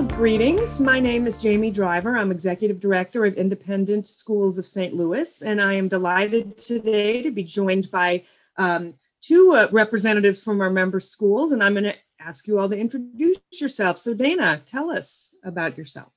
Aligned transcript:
Well, 0.00 0.16
greetings. 0.16 0.80
My 0.80 0.98
name 0.98 1.26
is 1.26 1.36
Jamie 1.36 1.70
Driver. 1.70 2.16
I'm 2.16 2.30
Executive 2.30 2.80
Director 2.80 3.26
of 3.26 3.34
Independent 3.34 4.08
Schools 4.08 4.56
of 4.56 4.64
St. 4.64 4.94
Louis, 4.94 5.42
and 5.42 5.60
I 5.60 5.74
am 5.74 5.88
delighted 5.88 6.56
today 6.56 7.20
to 7.20 7.30
be 7.30 7.44
joined 7.44 7.90
by 7.90 8.22
um, 8.56 8.94
two 9.20 9.52
uh, 9.52 9.68
representatives 9.72 10.42
from 10.42 10.62
our 10.62 10.70
member 10.70 11.00
schools. 11.00 11.52
And 11.52 11.62
I'm 11.62 11.74
going 11.74 11.84
to 11.84 11.94
ask 12.18 12.48
you 12.48 12.58
all 12.58 12.66
to 12.70 12.78
introduce 12.78 13.36
yourself. 13.52 13.98
So, 13.98 14.14
Dana, 14.14 14.62
tell 14.64 14.90
us 14.90 15.34
about 15.44 15.76
yourself. 15.76 16.10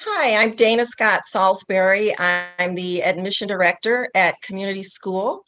Hi, 0.00 0.42
I'm 0.42 0.56
Dana 0.56 0.84
Scott 0.84 1.24
Salisbury. 1.24 2.18
I'm 2.18 2.74
the 2.74 3.04
admission 3.04 3.46
director 3.46 4.08
at 4.16 4.42
Community 4.42 4.82
School. 4.82 5.44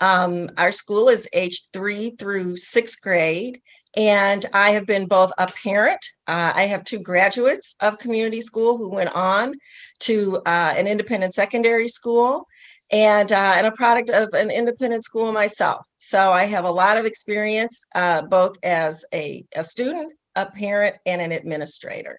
Um, 0.00 0.50
our 0.58 0.72
school 0.72 1.08
is 1.08 1.26
age 1.32 1.62
three 1.72 2.10
through 2.18 2.58
sixth 2.58 3.00
grade, 3.00 3.62
and 3.96 4.46
I 4.52 4.70
have 4.70 4.86
been 4.86 5.06
both 5.06 5.32
a 5.38 5.46
parent. 5.46 6.04
Uh, 6.26 6.52
I 6.54 6.66
have 6.66 6.84
two 6.84 7.00
graduates 7.00 7.76
of 7.80 7.98
community 7.98 8.40
school 8.40 8.76
who 8.76 8.90
went 8.90 9.14
on 9.14 9.54
to 10.00 10.36
uh, 10.46 10.74
an 10.76 10.86
independent 10.86 11.34
secondary 11.34 11.88
school, 11.88 12.46
and 12.92 13.32
uh, 13.32 13.54
and 13.56 13.66
a 13.66 13.72
product 13.72 14.10
of 14.10 14.28
an 14.32 14.50
independent 14.50 15.04
school 15.04 15.32
myself. 15.32 15.86
So 15.98 16.32
I 16.32 16.44
have 16.44 16.64
a 16.64 16.70
lot 16.70 16.96
of 16.96 17.04
experience, 17.04 17.84
uh, 17.94 18.22
both 18.22 18.56
as 18.62 19.04
a, 19.12 19.44
a 19.54 19.64
student, 19.64 20.12
a 20.36 20.46
parent, 20.46 20.96
and 21.06 21.20
an 21.20 21.32
administrator. 21.32 22.18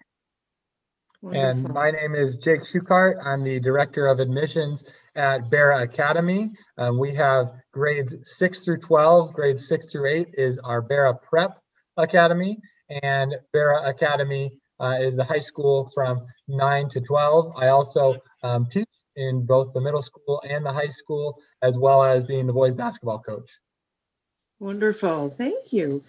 Wonderful. 1.21 1.49
And 1.49 1.73
my 1.73 1.91
name 1.91 2.15
is 2.15 2.35
Jake 2.37 2.63
Schukart. 2.63 3.23
I'm 3.23 3.43
the 3.43 3.59
Director 3.59 4.07
of 4.07 4.19
Admissions 4.19 4.83
at 5.15 5.51
Barat 5.51 5.83
Academy. 5.83 6.49
Um, 6.79 6.97
we 6.97 7.13
have 7.13 7.51
grades 7.71 8.15
6 8.23 8.59
through 8.61 8.79
12. 8.79 9.31
Grades 9.31 9.67
6 9.67 9.91
through 9.91 10.09
8 10.09 10.29
is 10.33 10.57
our 10.59 10.81
Barat 10.81 11.21
Prep 11.21 11.60
Academy, 12.03 12.59
and 13.03 13.35
Barat 13.53 13.87
Academy 13.87 14.51
uh, 14.79 14.97
is 14.99 15.15
the 15.15 15.23
high 15.23 15.39
school 15.39 15.89
from 15.93 16.25
9 16.47 16.89
to 16.89 17.01
12. 17.01 17.53
I 17.57 17.67
also 17.67 18.15
um, 18.43 18.67
teach 18.67 18.87
in 19.15 19.45
both 19.45 19.73
the 19.73 19.81
middle 19.81 20.01
school 20.01 20.41
and 20.47 20.65
the 20.65 20.71
high 20.71 20.87
school, 20.87 21.39
as 21.61 21.77
well 21.77 22.03
as 22.03 22.23
being 22.23 22.47
the 22.47 22.53
boys 22.53 22.73
basketball 22.73 23.19
coach. 23.19 23.49
Wonderful. 24.59 25.33
Thank 25.37 25.73
you. 25.73 26.03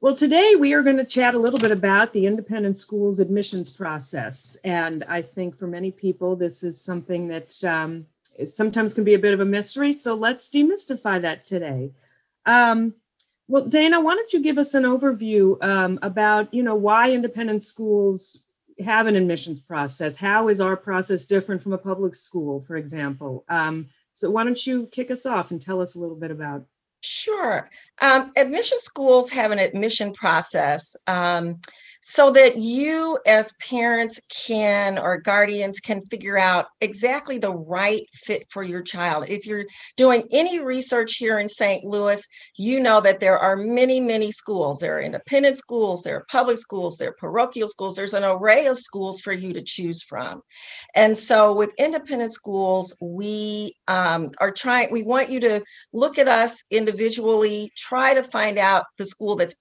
Well, 0.00 0.14
today 0.14 0.54
we 0.54 0.74
are 0.74 0.82
going 0.82 0.98
to 0.98 1.04
chat 1.04 1.34
a 1.34 1.38
little 1.38 1.58
bit 1.58 1.72
about 1.72 2.12
the 2.12 2.26
independent 2.26 2.78
schools 2.78 3.18
admissions 3.18 3.72
process. 3.72 4.56
And 4.62 5.04
I 5.08 5.22
think 5.22 5.58
for 5.58 5.66
many 5.66 5.90
people, 5.90 6.36
this 6.36 6.62
is 6.62 6.80
something 6.80 7.26
that 7.28 7.64
um, 7.64 8.06
sometimes 8.44 8.94
can 8.94 9.02
be 9.02 9.14
a 9.14 9.18
bit 9.18 9.34
of 9.34 9.40
a 9.40 9.44
mystery. 9.44 9.92
So 9.92 10.14
let's 10.14 10.48
demystify 10.48 11.20
that 11.22 11.44
today. 11.44 11.90
Um, 12.46 12.94
well, 13.48 13.64
Dana, 13.64 14.00
why 14.00 14.14
don't 14.14 14.32
you 14.32 14.40
give 14.40 14.58
us 14.58 14.74
an 14.74 14.84
overview 14.84 15.62
um, 15.64 15.98
about, 16.02 16.52
you 16.52 16.62
know, 16.62 16.74
why 16.74 17.10
independent 17.10 17.62
schools 17.62 18.44
have 18.84 19.06
an 19.06 19.16
admissions 19.16 19.58
process? 19.58 20.16
How 20.16 20.48
is 20.48 20.60
our 20.60 20.76
process 20.76 21.24
different 21.24 21.62
from 21.62 21.72
a 21.72 21.78
public 21.78 22.14
school, 22.14 22.60
for 22.60 22.76
example? 22.76 23.44
Um, 23.48 23.88
so 24.12 24.30
why 24.30 24.44
don't 24.44 24.66
you 24.66 24.86
kick 24.92 25.10
us 25.10 25.24
off 25.24 25.50
and 25.50 25.62
tell 25.62 25.80
us 25.80 25.94
a 25.94 25.98
little 25.98 26.14
bit 26.14 26.30
about? 26.30 26.66
Sure. 27.00 27.70
Um, 28.02 28.32
admission 28.36 28.78
schools 28.80 29.30
have 29.30 29.50
an 29.50 29.58
admission 29.58 30.12
process. 30.12 30.94
Um, 31.06 31.60
so 32.00 32.30
that 32.32 32.56
you 32.56 33.18
as 33.26 33.52
parents 33.54 34.20
can 34.46 34.98
or 34.98 35.18
guardians 35.18 35.80
can 35.80 36.00
figure 36.06 36.38
out 36.38 36.66
exactly 36.80 37.38
the 37.38 37.50
right 37.50 38.02
fit 38.14 38.44
for 38.50 38.62
your 38.62 38.82
child. 38.82 39.24
If 39.28 39.46
you're 39.46 39.66
doing 39.96 40.24
any 40.30 40.60
research 40.60 41.14
here 41.14 41.38
in 41.38 41.48
St. 41.48 41.84
Louis, 41.84 42.24
you 42.56 42.80
know 42.80 43.00
that 43.00 43.20
there 43.20 43.38
are 43.38 43.56
many, 43.56 44.00
many 44.00 44.30
schools. 44.30 44.78
There 44.78 44.98
are 44.98 45.02
independent 45.02 45.56
schools, 45.56 46.02
there 46.02 46.16
are 46.16 46.26
public 46.30 46.58
schools, 46.58 46.96
there 46.96 47.10
are 47.10 47.16
parochial 47.18 47.68
schools. 47.68 47.94
There's 47.94 48.14
an 48.14 48.24
array 48.24 48.66
of 48.66 48.78
schools 48.78 49.20
for 49.20 49.32
you 49.32 49.52
to 49.52 49.62
choose 49.62 50.02
from. 50.02 50.42
And 50.94 51.16
so 51.16 51.54
with 51.54 51.70
independent 51.78 52.32
schools, 52.32 52.96
we 53.00 53.74
um, 53.88 54.30
are 54.40 54.50
trying, 54.50 54.90
we 54.90 55.02
want 55.02 55.30
you 55.30 55.40
to 55.40 55.62
look 55.92 56.18
at 56.18 56.28
us 56.28 56.62
individually, 56.70 57.72
try 57.76 58.14
to 58.14 58.22
find 58.22 58.58
out 58.58 58.84
the 58.98 59.06
school 59.06 59.36
that's 59.36 59.56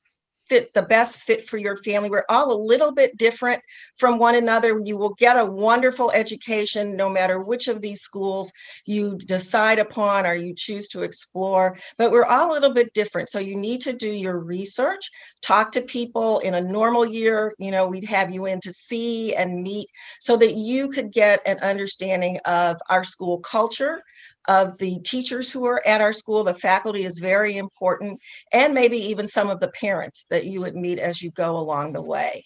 fit 0.49 0.73
the 0.73 0.81
best 0.81 1.19
fit 1.19 1.47
for 1.47 1.57
your 1.57 1.77
family. 1.77 2.09
We're 2.09 2.25
all 2.29 2.51
a 2.51 2.65
little 2.65 2.93
bit 2.93 3.17
different 3.17 3.61
from 3.95 4.19
one 4.19 4.35
another. 4.35 4.79
You 4.83 4.97
will 4.97 5.13
get 5.15 5.37
a 5.37 5.45
wonderful 5.45 6.11
education 6.11 6.95
no 6.95 7.09
matter 7.09 7.41
which 7.41 7.67
of 7.67 7.81
these 7.81 8.01
schools 8.01 8.51
you 8.85 9.17
decide 9.17 9.79
upon 9.79 10.25
or 10.25 10.35
you 10.35 10.53
choose 10.55 10.87
to 10.89 11.03
explore, 11.03 11.77
but 11.97 12.11
we're 12.11 12.25
all 12.25 12.51
a 12.51 12.53
little 12.53 12.73
bit 12.73 12.93
different. 12.93 13.29
So 13.29 13.39
you 13.39 13.55
need 13.55 13.81
to 13.81 13.93
do 13.93 14.11
your 14.11 14.39
research, 14.39 15.09
talk 15.41 15.71
to 15.71 15.81
people 15.81 16.39
in 16.39 16.55
a 16.55 16.61
normal 16.61 17.05
year. 17.05 17.53
You 17.57 17.71
know, 17.71 17.87
we'd 17.87 18.05
have 18.05 18.31
you 18.31 18.45
in 18.45 18.59
to 18.61 18.73
see 18.73 19.35
and 19.35 19.63
meet 19.63 19.89
so 20.19 20.37
that 20.37 20.53
you 20.55 20.89
could 20.89 21.11
get 21.11 21.41
an 21.45 21.57
understanding 21.59 22.39
of 22.45 22.77
our 22.89 23.03
school 23.03 23.39
culture 23.39 24.01
of 24.47 24.77
the 24.77 24.99
teachers 24.99 25.51
who 25.51 25.65
are 25.65 25.85
at 25.85 26.01
our 26.01 26.13
school. 26.13 26.43
The 26.43 26.53
faculty 26.53 27.03
is 27.05 27.19
very 27.19 27.57
important, 27.57 28.19
and 28.51 28.73
maybe 28.73 28.97
even 28.97 29.27
some 29.27 29.49
of 29.49 29.59
the 29.59 29.69
parents 29.69 30.25
that 30.29 30.45
you 30.45 30.61
would 30.61 30.75
meet 30.75 30.99
as 30.99 31.21
you 31.21 31.31
go 31.31 31.57
along 31.57 31.93
the 31.93 32.01
way. 32.01 32.43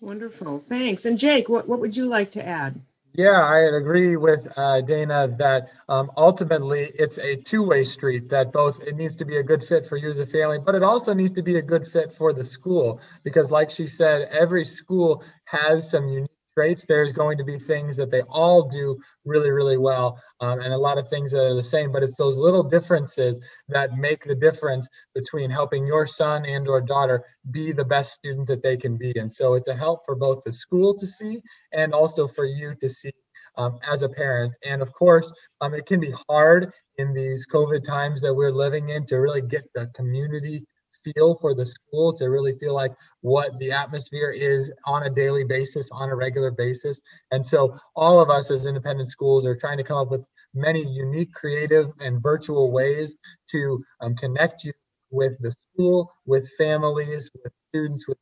Wonderful. 0.00 0.60
Thanks. 0.68 1.06
And 1.06 1.18
Jake, 1.18 1.48
what, 1.48 1.68
what 1.68 1.80
would 1.80 1.96
you 1.96 2.06
like 2.06 2.30
to 2.32 2.46
add? 2.46 2.80
Yeah, 3.14 3.44
I 3.44 3.60
agree 3.76 4.16
with 4.16 4.46
uh, 4.56 4.80
Dana 4.82 5.26
that 5.38 5.70
um, 5.88 6.12
ultimately 6.16 6.92
it's 6.94 7.18
a 7.18 7.34
two-way 7.34 7.82
street. 7.82 8.28
That 8.28 8.52
both 8.52 8.80
it 8.80 8.94
needs 8.94 9.16
to 9.16 9.24
be 9.24 9.38
a 9.38 9.42
good 9.42 9.64
fit 9.64 9.86
for 9.86 9.96
you 9.96 10.10
as 10.10 10.20
a 10.20 10.26
family, 10.26 10.58
but 10.64 10.76
it 10.76 10.84
also 10.84 11.14
needs 11.14 11.34
to 11.34 11.42
be 11.42 11.56
a 11.56 11.62
good 11.62 11.88
fit 11.88 12.12
for 12.12 12.32
the 12.32 12.44
school 12.44 13.00
because, 13.24 13.50
like 13.50 13.70
she 13.70 13.88
said, 13.88 14.28
every 14.30 14.64
school 14.64 15.24
has 15.46 15.90
some 15.90 16.08
unique 16.08 16.30
traits, 16.58 16.84
there's 16.84 17.12
going 17.12 17.38
to 17.38 17.44
be 17.44 17.56
things 17.56 17.96
that 17.96 18.10
they 18.10 18.22
all 18.22 18.68
do 18.68 18.98
really, 19.24 19.50
really 19.50 19.76
well, 19.76 20.20
um, 20.40 20.58
and 20.58 20.72
a 20.72 20.76
lot 20.76 20.98
of 20.98 21.08
things 21.08 21.30
that 21.30 21.46
are 21.46 21.54
the 21.54 21.62
same. 21.62 21.92
But 21.92 22.02
it's 22.02 22.16
those 22.16 22.36
little 22.36 22.64
differences 22.64 23.38
that 23.68 23.96
make 23.96 24.24
the 24.24 24.34
difference 24.34 24.88
between 25.14 25.50
helping 25.50 25.86
your 25.86 26.04
son 26.04 26.44
and 26.46 26.66
or 26.66 26.80
daughter 26.80 27.24
be 27.52 27.70
the 27.70 27.84
best 27.84 28.12
student 28.12 28.48
that 28.48 28.60
they 28.64 28.76
can 28.76 28.96
be. 28.96 29.12
And 29.16 29.32
so 29.32 29.54
it's 29.54 29.68
a 29.68 29.76
help 29.76 30.04
for 30.04 30.16
both 30.16 30.42
the 30.44 30.52
school 30.52 30.98
to 30.98 31.06
see 31.06 31.40
and 31.72 31.94
also 31.94 32.26
for 32.26 32.44
you 32.44 32.74
to 32.80 32.90
see 32.90 33.12
um, 33.56 33.78
as 33.86 34.02
a 34.02 34.08
parent. 34.08 34.52
And 34.64 34.82
of 34.82 34.92
course, 34.92 35.32
um, 35.60 35.74
it 35.74 35.86
can 35.86 36.00
be 36.00 36.12
hard 36.28 36.72
in 36.96 37.14
these 37.14 37.46
COVID 37.46 37.84
times 37.84 38.20
that 38.22 38.34
we're 38.34 38.50
living 38.50 38.88
in 38.88 39.06
to 39.06 39.18
really 39.18 39.42
get 39.42 39.62
the 39.76 39.86
community 39.94 40.66
feel 41.04 41.36
for 41.40 41.54
the 41.54 41.66
school 41.66 42.12
to 42.14 42.26
really 42.26 42.54
feel 42.58 42.74
like 42.74 42.92
what 43.20 43.58
the 43.58 43.72
atmosphere 43.72 44.30
is 44.30 44.72
on 44.86 45.04
a 45.04 45.10
daily 45.10 45.44
basis, 45.44 45.90
on 45.92 46.10
a 46.10 46.14
regular 46.16 46.50
basis. 46.50 47.00
And 47.30 47.46
so 47.46 47.76
all 47.96 48.20
of 48.20 48.30
us 48.30 48.50
as 48.50 48.66
independent 48.66 49.08
schools 49.08 49.46
are 49.46 49.56
trying 49.56 49.78
to 49.78 49.84
come 49.84 49.98
up 49.98 50.10
with 50.10 50.28
many 50.54 50.82
unique, 50.86 51.32
creative, 51.32 51.92
and 52.00 52.22
virtual 52.22 52.70
ways 52.72 53.16
to 53.50 53.82
um, 54.00 54.14
connect 54.16 54.64
you 54.64 54.72
with 55.10 55.38
the 55.40 55.54
school, 55.72 56.12
with 56.26 56.50
families, 56.58 57.30
with 57.42 57.52
students, 57.70 58.06
with 58.06 58.18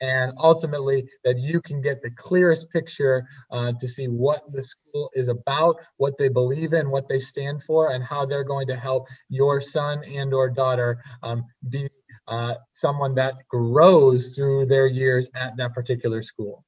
and 0.00 0.32
ultimately 0.38 1.08
that 1.24 1.38
you 1.38 1.60
can 1.60 1.80
get 1.80 2.02
the 2.02 2.10
clearest 2.10 2.70
picture 2.70 3.26
uh, 3.50 3.72
to 3.80 3.88
see 3.88 4.06
what 4.06 4.42
the 4.52 4.62
school 4.62 5.10
is 5.14 5.28
about, 5.28 5.76
what 5.96 6.16
they 6.18 6.28
believe 6.28 6.72
in, 6.72 6.90
what 6.90 7.08
they 7.08 7.18
stand 7.18 7.62
for, 7.62 7.90
and 7.92 8.02
how 8.04 8.26
they're 8.26 8.44
going 8.44 8.66
to 8.66 8.76
help 8.76 9.08
your 9.28 9.60
son 9.60 10.02
and 10.04 10.32
or 10.32 10.48
daughter 10.48 11.02
um, 11.22 11.44
be 11.68 11.88
uh, 12.28 12.54
someone 12.72 13.14
that 13.14 13.34
grows 13.48 14.34
through 14.34 14.66
their 14.66 14.86
years 14.86 15.28
at 15.34 15.56
that 15.56 15.74
particular 15.74 16.22
school. 16.22 16.64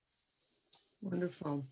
Wonderful. 1.00 1.66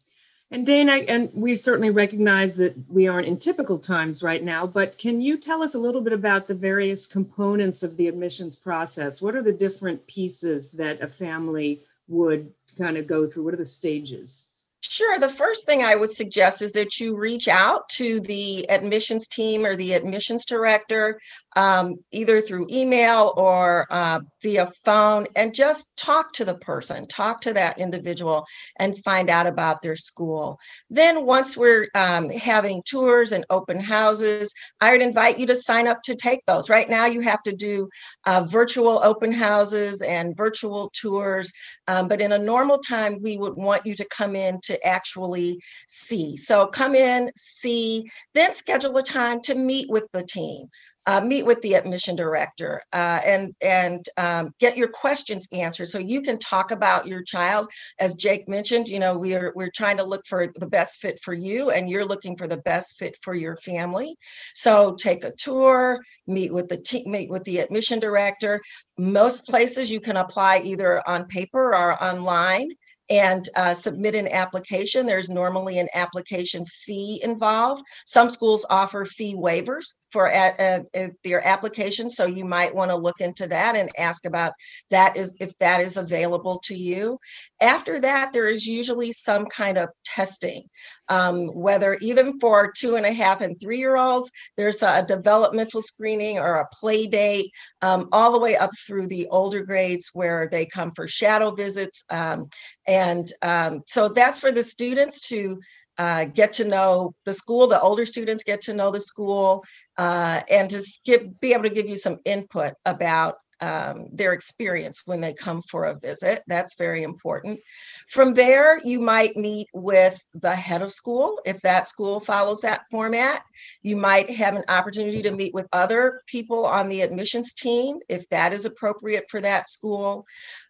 And 0.52 0.66
Dana, 0.66 0.96
and 1.08 1.30
we 1.32 1.56
certainly 1.56 1.88
recognize 1.88 2.56
that 2.56 2.74
we 2.90 3.08
aren't 3.08 3.26
in 3.26 3.38
typical 3.38 3.78
times 3.78 4.22
right 4.22 4.44
now, 4.44 4.66
but 4.66 4.98
can 4.98 5.18
you 5.18 5.38
tell 5.38 5.62
us 5.62 5.74
a 5.74 5.78
little 5.78 6.02
bit 6.02 6.12
about 6.12 6.46
the 6.46 6.54
various 6.54 7.06
components 7.06 7.82
of 7.82 7.96
the 7.96 8.06
admissions 8.06 8.54
process? 8.54 9.22
What 9.22 9.34
are 9.34 9.42
the 9.42 9.50
different 9.50 10.06
pieces 10.06 10.70
that 10.72 11.00
a 11.00 11.08
family 11.08 11.80
would 12.06 12.52
kind 12.76 12.98
of 12.98 13.06
go 13.06 13.26
through? 13.26 13.44
What 13.44 13.54
are 13.54 13.56
the 13.56 13.64
stages? 13.64 14.50
Sure. 14.82 15.18
The 15.18 15.28
first 15.30 15.64
thing 15.64 15.82
I 15.82 15.94
would 15.94 16.10
suggest 16.10 16.60
is 16.60 16.72
that 16.72 17.00
you 17.00 17.16
reach 17.16 17.48
out 17.48 17.88
to 17.90 18.20
the 18.20 18.68
admissions 18.68 19.26
team 19.26 19.64
or 19.64 19.74
the 19.74 19.94
admissions 19.94 20.44
director 20.44 21.18
um, 21.56 21.96
either 22.10 22.40
through 22.40 22.66
email 22.70 23.32
or 23.36 23.86
uh, 23.90 24.20
via 24.42 24.66
phone 24.84 25.26
and 25.36 25.54
just 25.54 25.96
talk 25.96 26.32
to 26.32 26.44
the 26.44 26.54
person, 26.54 27.06
talk 27.06 27.40
to 27.42 27.52
that 27.52 27.78
individual 27.78 28.46
and 28.78 29.02
find 29.04 29.28
out 29.28 29.46
about 29.46 29.82
their 29.82 29.96
school. 29.96 30.58
Then, 30.90 31.26
once 31.26 31.56
we're 31.56 31.88
um, 31.94 32.30
having 32.30 32.82
tours 32.84 33.32
and 33.32 33.44
open 33.50 33.80
houses, 33.80 34.52
I 34.80 34.92
would 34.92 35.02
invite 35.02 35.38
you 35.38 35.46
to 35.46 35.56
sign 35.56 35.86
up 35.86 36.02
to 36.04 36.14
take 36.14 36.40
those. 36.46 36.70
Right 36.70 36.88
now, 36.88 37.06
you 37.06 37.20
have 37.20 37.42
to 37.44 37.52
do 37.52 37.88
uh, 38.26 38.44
virtual 38.44 39.00
open 39.02 39.32
houses 39.32 40.02
and 40.02 40.36
virtual 40.36 40.90
tours, 40.94 41.52
um, 41.88 42.08
but 42.08 42.20
in 42.20 42.32
a 42.32 42.38
normal 42.38 42.78
time, 42.78 43.20
we 43.22 43.36
would 43.36 43.54
want 43.54 43.86
you 43.86 43.94
to 43.96 44.04
come 44.06 44.34
in 44.34 44.60
to 44.62 44.86
actually 44.86 45.58
see. 45.86 46.36
So, 46.36 46.66
come 46.66 46.94
in, 46.94 47.30
see, 47.36 48.10
then 48.34 48.54
schedule 48.54 48.96
a 48.96 49.02
time 49.02 49.40
to 49.42 49.54
meet 49.54 49.90
with 49.90 50.04
the 50.12 50.22
team 50.22 50.68
uh, 51.06 51.20
meet 51.20 51.44
with 51.44 51.60
the 51.62 51.74
admission 51.74 52.16
director 52.16 52.82
uh, 52.92 53.20
and 53.24 53.54
and 53.62 54.06
um, 54.16 54.54
get 54.58 54.76
your 54.76 54.88
questions 54.88 55.48
answered. 55.52 55.88
So 55.88 55.98
you 55.98 56.22
can 56.22 56.38
talk 56.38 56.70
about 56.70 57.06
your 57.06 57.22
child. 57.22 57.70
As 57.98 58.14
jake 58.14 58.48
mentioned 58.48 58.88
you 58.88 58.98
know 58.98 59.18
we're 59.18 59.52
we're 59.54 59.70
trying 59.70 59.96
to 59.96 60.04
look 60.04 60.26
for 60.26 60.52
the 60.56 60.66
best 60.66 61.00
fit 61.00 61.18
for 61.20 61.34
you 61.34 61.70
and 61.70 61.88
you're 61.90 62.04
looking 62.04 62.36
for 62.36 62.46
the 62.46 62.58
best 62.58 62.98
fit 62.98 63.16
for 63.22 63.34
your 63.34 63.56
family. 63.56 64.16
So 64.54 64.94
take 64.94 65.24
a 65.24 65.32
tour 65.32 66.00
meet 66.26 66.52
with 66.52 66.68
the 66.68 66.76
team 66.76 67.10
meet 67.10 67.30
with 67.30 67.44
the 67.44 67.58
admission 67.58 67.98
director. 67.98 68.60
Most 68.98 69.46
places 69.46 69.90
you 69.90 70.00
can 70.00 70.16
apply 70.16 70.58
either 70.58 71.06
on 71.08 71.26
paper 71.26 71.74
or 71.74 72.02
online 72.02 72.70
and 73.10 73.48
uh, 73.56 73.74
submit 73.74 74.14
an 74.14 74.28
application. 74.28 75.06
There's 75.06 75.28
normally 75.28 75.78
an 75.78 75.88
application 75.94 76.64
fee 76.66 77.20
involved. 77.22 77.82
Some 78.06 78.30
schools 78.30 78.64
offer 78.70 79.04
fee 79.04 79.34
waivers 79.34 79.94
for 80.10 80.26
a, 80.26 80.84
a, 80.94 81.10
their 81.24 81.46
application, 81.46 82.10
so 82.10 82.26
you 82.26 82.44
might 82.44 82.74
want 82.74 82.90
to 82.90 82.96
look 82.96 83.20
into 83.20 83.46
that 83.48 83.76
and 83.76 83.90
ask 83.98 84.26
about 84.26 84.52
that 84.90 85.16
is 85.16 85.36
if 85.40 85.56
that 85.58 85.80
is 85.80 85.96
available 85.96 86.60
to 86.64 86.74
you. 86.74 87.18
After 87.60 88.00
that, 88.00 88.32
there 88.32 88.48
is 88.48 88.66
usually 88.66 89.12
some 89.12 89.46
kind 89.46 89.78
of 89.78 89.88
testing, 90.14 90.64
um, 91.08 91.46
whether 91.48 91.94
even 92.00 92.38
for 92.40 92.72
two 92.76 92.96
and 92.96 93.06
a 93.06 93.12
half 93.12 93.40
and 93.40 93.60
three 93.60 93.78
year 93.78 93.96
olds, 93.96 94.30
there's 94.56 94.82
a 94.82 95.04
developmental 95.06 95.82
screening 95.82 96.38
or 96.38 96.56
a 96.56 96.68
play 96.80 97.06
date, 97.06 97.50
um, 97.82 98.08
all 98.12 98.32
the 98.32 98.38
way 98.38 98.56
up 98.56 98.70
through 98.86 99.06
the 99.06 99.26
older 99.28 99.64
grades 99.64 100.10
where 100.12 100.48
they 100.50 100.66
come 100.66 100.90
for 100.90 101.06
shadow 101.06 101.50
visits. 101.50 102.04
Um, 102.10 102.48
and 102.86 103.26
um, 103.42 103.82
so 103.86 104.08
that's 104.08 104.38
for 104.40 104.52
the 104.52 104.62
students 104.62 105.28
to 105.28 105.60
uh, 105.98 106.24
get 106.24 106.52
to 106.54 106.66
know 106.66 107.14
the 107.24 107.32
school. 107.32 107.66
The 107.66 107.80
older 107.80 108.04
students 108.04 108.42
get 108.42 108.62
to 108.62 108.74
know 108.74 108.90
the 108.90 109.00
school 109.00 109.64
uh, 109.98 110.40
and 110.50 110.70
to 110.70 110.82
give, 111.04 111.40
be 111.40 111.52
able 111.52 111.64
to 111.64 111.70
give 111.70 111.88
you 111.88 111.96
some 111.96 112.18
input 112.24 112.74
about 112.84 113.36
um, 113.62 114.08
their 114.12 114.32
experience 114.32 115.02
when 115.06 115.20
they 115.20 115.32
come 115.32 115.62
for 115.62 115.84
a 115.84 115.98
visit. 115.98 116.42
That's 116.48 116.74
very 116.74 117.04
important. 117.04 117.60
From 118.08 118.34
there, 118.34 118.80
you 118.84 119.00
might 119.00 119.36
meet 119.36 119.68
with 119.72 120.20
the 120.34 120.54
head 120.54 120.82
of 120.82 120.92
school 120.92 121.38
if 121.46 121.60
that 121.60 121.86
school 121.86 122.18
follows 122.18 122.60
that 122.62 122.82
format. 122.90 123.42
You 123.82 123.96
might 123.96 124.28
have 124.30 124.56
an 124.56 124.64
opportunity 124.68 125.22
to 125.22 125.30
meet 125.30 125.54
with 125.54 125.68
other 125.72 126.22
people 126.26 126.66
on 126.66 126.88
the 126.88 127.02
admissions 127.02 127.52
team 127.52 128.00
if 128.08 128.28
that 128.30 128.52
is 128.52 128.64
appropriate 128.64 129.26
for 129.30 129.40
that 129.40 129.68
school. 129.68 130.26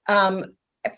Um, 0.07 0.45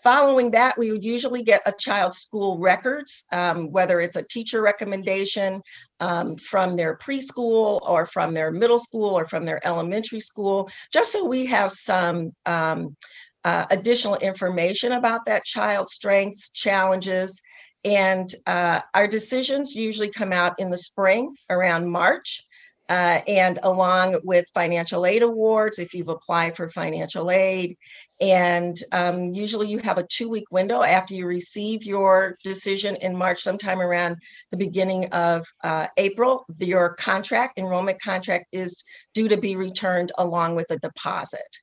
following 0.03 0.51
that, 0.51 0.77
we 0.77 0.91
would 0.91 1.03
usually 1.03 1.43
get 1.43 1.61
a 1.65 1.73
child's 1.77 2.17
school 2.17 2.57
records, 2.57 3.25
um, 3.31 3.71
whether 3.71 4.01
it's 4.01 4.15
a 4.15 4.23
teacher 4.23 4.61
recommendation 4.61 5.61
um, 5.99 6.35
from 6.37 6.75
their 6.75 6.97
preschool 6.97 7.81
or 7.87 8.05
from 8.05 8.33
their 8.33 8.51
middle 8.51 8.79
school 8.79 9.17
or 9.17 9.25
from 9.25 9.45
their 9.45 9.65
elementary 9.65 10.19
school, 10.19 10.69
just 10.91 11.11
so 11.11 11.25
we 11.25 11.45
have 11.45 11.71
some 11.71 12.33
um, 12.45 12.95
uh, 13.43 13.65
additional 13.69 14.15
information 14.17 14.93
about 14.93 15.25
that 15.25 15.45
child's 15.45 15.93
strengths, 15.93 16.49
challenges, 16.49 17.41
and 17.83 18.27
uh, 18.47 18.81
our 18.95 19.07
decisions 19.07 19.75
usually 19.75 20.09
come 20.09 20.33
out 20.33 20.59
in 20.59 20.71
the 20.71 20.77
spring 20.77 21.35
around 21.51 21.87
March. 21.87 22.43
Uh, 22.87 23.21
and 23.27 23.57
along 23.63 24.19
with 24.23 24.45
financial 24.53 25.05
aid 25.05 25.23
awards, 25.23 25.79
if 25.79 25.93
you've 25.93 26.07
applied 26.07 26.55
for 26.55 26.69
financial 26.69 27.31
aid. 27.31 27.75
And 28.21 28.77
um, 28.91 29.33
usually 29.33 29.67
you 29.67 29.79
have 29.79 29.97
a 29.97 30.05
two 30.07 30.29
week 30.29 30.51
window 30.51 30.83
after 30.83 31.15
you 31.15 31.25
receive 31.25 31.83
your 31.83 32.37
decision 32.43 32.95
in 32.97 33.15
March, 33.15 33.41
sometime 33.41 33.81
around 33.81 34.17
the 34.51 34.57
beginning 34.57 35.05
of 35.07 35.45
uh, 35.63 35.87
April. 35.97 36.45
Your 36.59 36.93
contract, 36.93 37.57
enrollment 37.57 37.99
contract, 38.01 38.45
is 38.53 38.83
due 39.13 39.27
to 39.29 39.37
be 39.37 39.55
returned 39.55 40.11
along 40.17 40.55
with 40.55 40.69
a 40.69 40.77
deposit. 40.77 41.57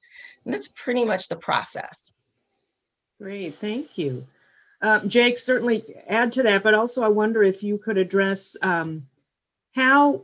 And 0.45 0.53
that's 0.53 0.69
pretty 0.69 1.05
much 1.05 1.29
the 1.29 1.37
process. 1.37 2.15
Great, 3.21 3.55
thank 3.61 3.97
you. 3.97 4.27
Uh, 4.83 4.99
Jake, 5.07 5.39
certainly 5.39 5.85
add 6.09 6.33
to 6.33 6.43
that, 6.43 6.65
but 6.65 6.75
also 6.75 7.05
I 7.05 7.09
wonder 7.09 7.45
if 7.45 7.63
you 7.63 7.79
could 7.79 7.97
address 7.97 8.57
um, 8.63 9.07
how 9.77 10.23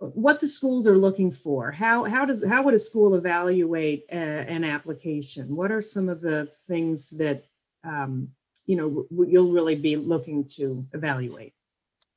what 0.00 0.40
the 0.40 0.48
schools 0.48 0.86
are 0.86 0.96
looking 0.96 1.30
for. 1.30 1.70
How 1.70 2.04
how 2.04 2.24
does 2.24 2.44
how 2.44 2.62
would 2.62 2.74
a 2.74 2.78
school 2.78 3.14
evaluate 3.14 4.06
a, 4.10 4.16
an 4.16 4.64
application? 4.64 5.54
What 5.54 5.70
are 5.70 5.82
some 5.82 6.08
of 6.08 6.22
the 6.22 6.50
things 6.66 7.10
that 7.10 7.44
um, 7.84 8.28
you 8.66 8.76
know 8.76 9.06
you'll 9.26 9.52
really 9.52 9.76
be 9.76 9.96
looking 9.96 10.44
to 10.56 10.86
evaluate? 10.94 11.52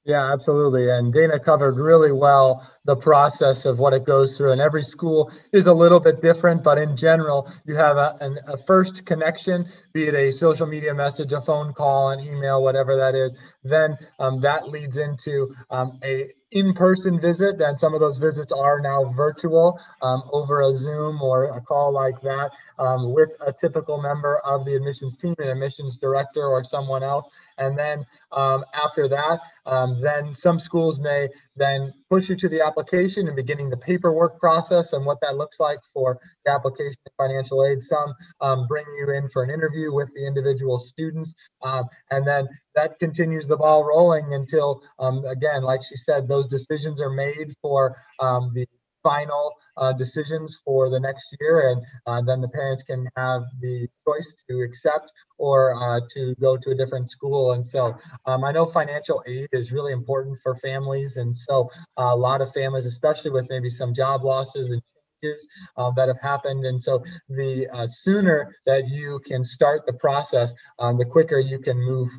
Yeah, 0.06 0.34
absolutely. 0.34 0.90
And 0.90 1.14
Dana 1.14 1.40
covered 1.40 1.78
really 1.78 2.12
well 2.12 2.70
the 2.84 2.96
process 2.96 3.66
of 3.66 3.80
what 3.80 3.94
it 3.94 4.06
goes 4.06 4.38
through. 4.38 4.52
And 4.52 4.60
every 4.60 4.84
school 4.84 5.32
is 5.54 5.68
a 5.68 5.74
little 5.74 6.02
bit 6.02 6.22
different, 6.22 6.62
but 6.62 6.78
in 6.78 6.98
general, 6.98 7.50
you 7.66 7.76
have 7.76 7.96
a, 7.96 8.18
an, 8.20 8.38
a 8.48 8.58
first 8.58 9.06
connection, 9.06 9.66
be 9.94 10.08
it 10.08 10.14
a 10.14 10.30
social 10.30 10.68
media 10.68 10.94
message, 10.94 11.32
a 11.32 11.40
phone 11.40 11.72
call, 11.72 12.10
an 12.10 12.20
email, 12.20 12.62
whatever 12.62 12.98
that 12.98 13.16
is. 13.16 13.34
Then 13.64 13.98
um, 14.20 14.42
that 14.42 14.68
leads 14.68 14.98
into 14.98 15.56
um, 15.70 16.00
a 16.04 16.32
in-person 16.54 17.20
visit 17.20 17.60
and 17.62 17.80
some 17.80 17.94
of 17.94 18.00
those 18.00 18.18
visits 18.18 18.52
are 18.52 18.80
now 18.80 19.04
virtual 19.04 19.80
um, 20.02 20.24
over 20.32 20.62
a 20.62 20.72
zoom 20.72 21.22
or 21.22 21.46
a 21.56 21.62
call 21.62 21.92
like 21.92 22.20
that 22.22 22.52
um, 22.80 23.12
with 23.14 23.32
a 23.46 23.52
typical 23.52 24.02
member 24.02 24.40
of 24.40 24.64
the 24.66 24.76
admissions 24.76 25.18
team 25.18 25.36
an 25.40 25.50
admissions 25.50 25.98
director 25.98 26.46
or 26.46 26.64
someone 26.64 27.04
else. 27.04 27.28
And 27.58 27.78
then 27.78 28.06
um, 28.32 28.64
after 28.74 29.08
that 29.10 29.40
um, 29.66 30.00
then 30.02 30.34
some 30.36 30.60
schools 30.60 31.00
may 31.00 31.30
then 31.56 31.94
push 32.14 32.30
you 32.30 32.36
to 32.36 32.48
the 32.48 32.62
application 32.62 33.26
and 33.28 33.36
beginning 33.36 33.72
the 33.72 33.78
paperwork 33.78 34.40
process 34.40 34.94
and 34.94 35.04
what 35.04 35.20
that 35.22 35.36
looks 35.36 35.60
like 35.60 35.80
for 35.92 36.20
the 36.46 36.52
application 36.52 36.96
of 37.08 37.14
financial 37.18 37.66
aid. 37.66 37.82
Some 37.82 38.14
um, 38.40 38.68
bring 38.68 38.86
you 39.00 39.12
in 39.16 39.28
for 39.30 39.42
an 39.42 39.50
interview 39.50 39.92
with 39.92 40.14
the 40.14 40.28
individual 40.28 40.78
students 40.78 41.34
um, 41.64 41.86
and 42.12 42.28
then 42.28 42.48
that 42.76 43.00
continues 43.00 43.48
the 43.48 43.58
ball 43.58 43.84
rolling 43.84 44.34
until, 44.34 44.84
um, 45.00 45.26
again, 45.26 45.64
like 45.64 45.82
she 45.84 45.96
said, 45.96 46.28
those 46.28 46.48
decisions 46.48 47.02
are 47.02 47.10
made 47.10 47.54
for 47.62 47.98
um, 48.20 48.52
the 48.54 48.68
final 49.04 49.54
uh, 49.78 49.94
decisions 49.94 50.60
for 50.64 50.90
the 50.90 51.00
next 51.00 51.36
year, 51.40 51.70
and 51.70 51.82
uh, 52.06 52.22
then 52.22 52.42
the 52.42 52.48
parents 52.48 52.84
can 52.84 53.08
have 53.16 53.44
the 53.60 53.88
choice 54.08 54.34
to 54.50 54.62
accept 54.62 55.12
or 55.38 55.76
uh, 55.76 56.00
to 56.14 56.36
go 56.40 56.58
to 56.58 56.72
a 56.72 56.76
different 56.76 57.10
school. 57.10 57.52
And 57.54 57.66
so 57.66 57.96
um, 58.26 58.44
I 58.44 58.52
know 58.52 58.66
financial 58.66 59.24
aid 59.28 59.50
is 59.52 59.72
really 59.72 59.94
important 59.94 60.40
for 60.42 60.56
families, 60.56 61.18
and 61.18 61.36
so 61.36 61.70
a 61.98 62.16
lot 62.16 62.42
of 62.42 62.52
families, 62.52 62.86
especially 62.86 63.32
with 63.32 63.48
maybe 63.50 63.70
some 63.70 63.94
job 63.94 64.24
losses 64.24 64.72
and 64.72 64.82
uh, 65.78 65.92
that 65.96 66.08
have 66.10 66.20
happened. 66.22 66.66
And 66.66 66.82
so 66.84 67.04
the 67.30 67.68
uh, 67.72 67.88
sooner 67.88 68.56
that 68.66 68.88
you 68.90 69.22
can 69.26 69.44
start 69.44 69.86
the 69.86 69.94
process, 69.94 70.54
um, 70.80 70.98
the 70.98 71.06
quicker 71.06 71.40
you 71.40 71.60
can 71.60 71.78
move 71.78 72.10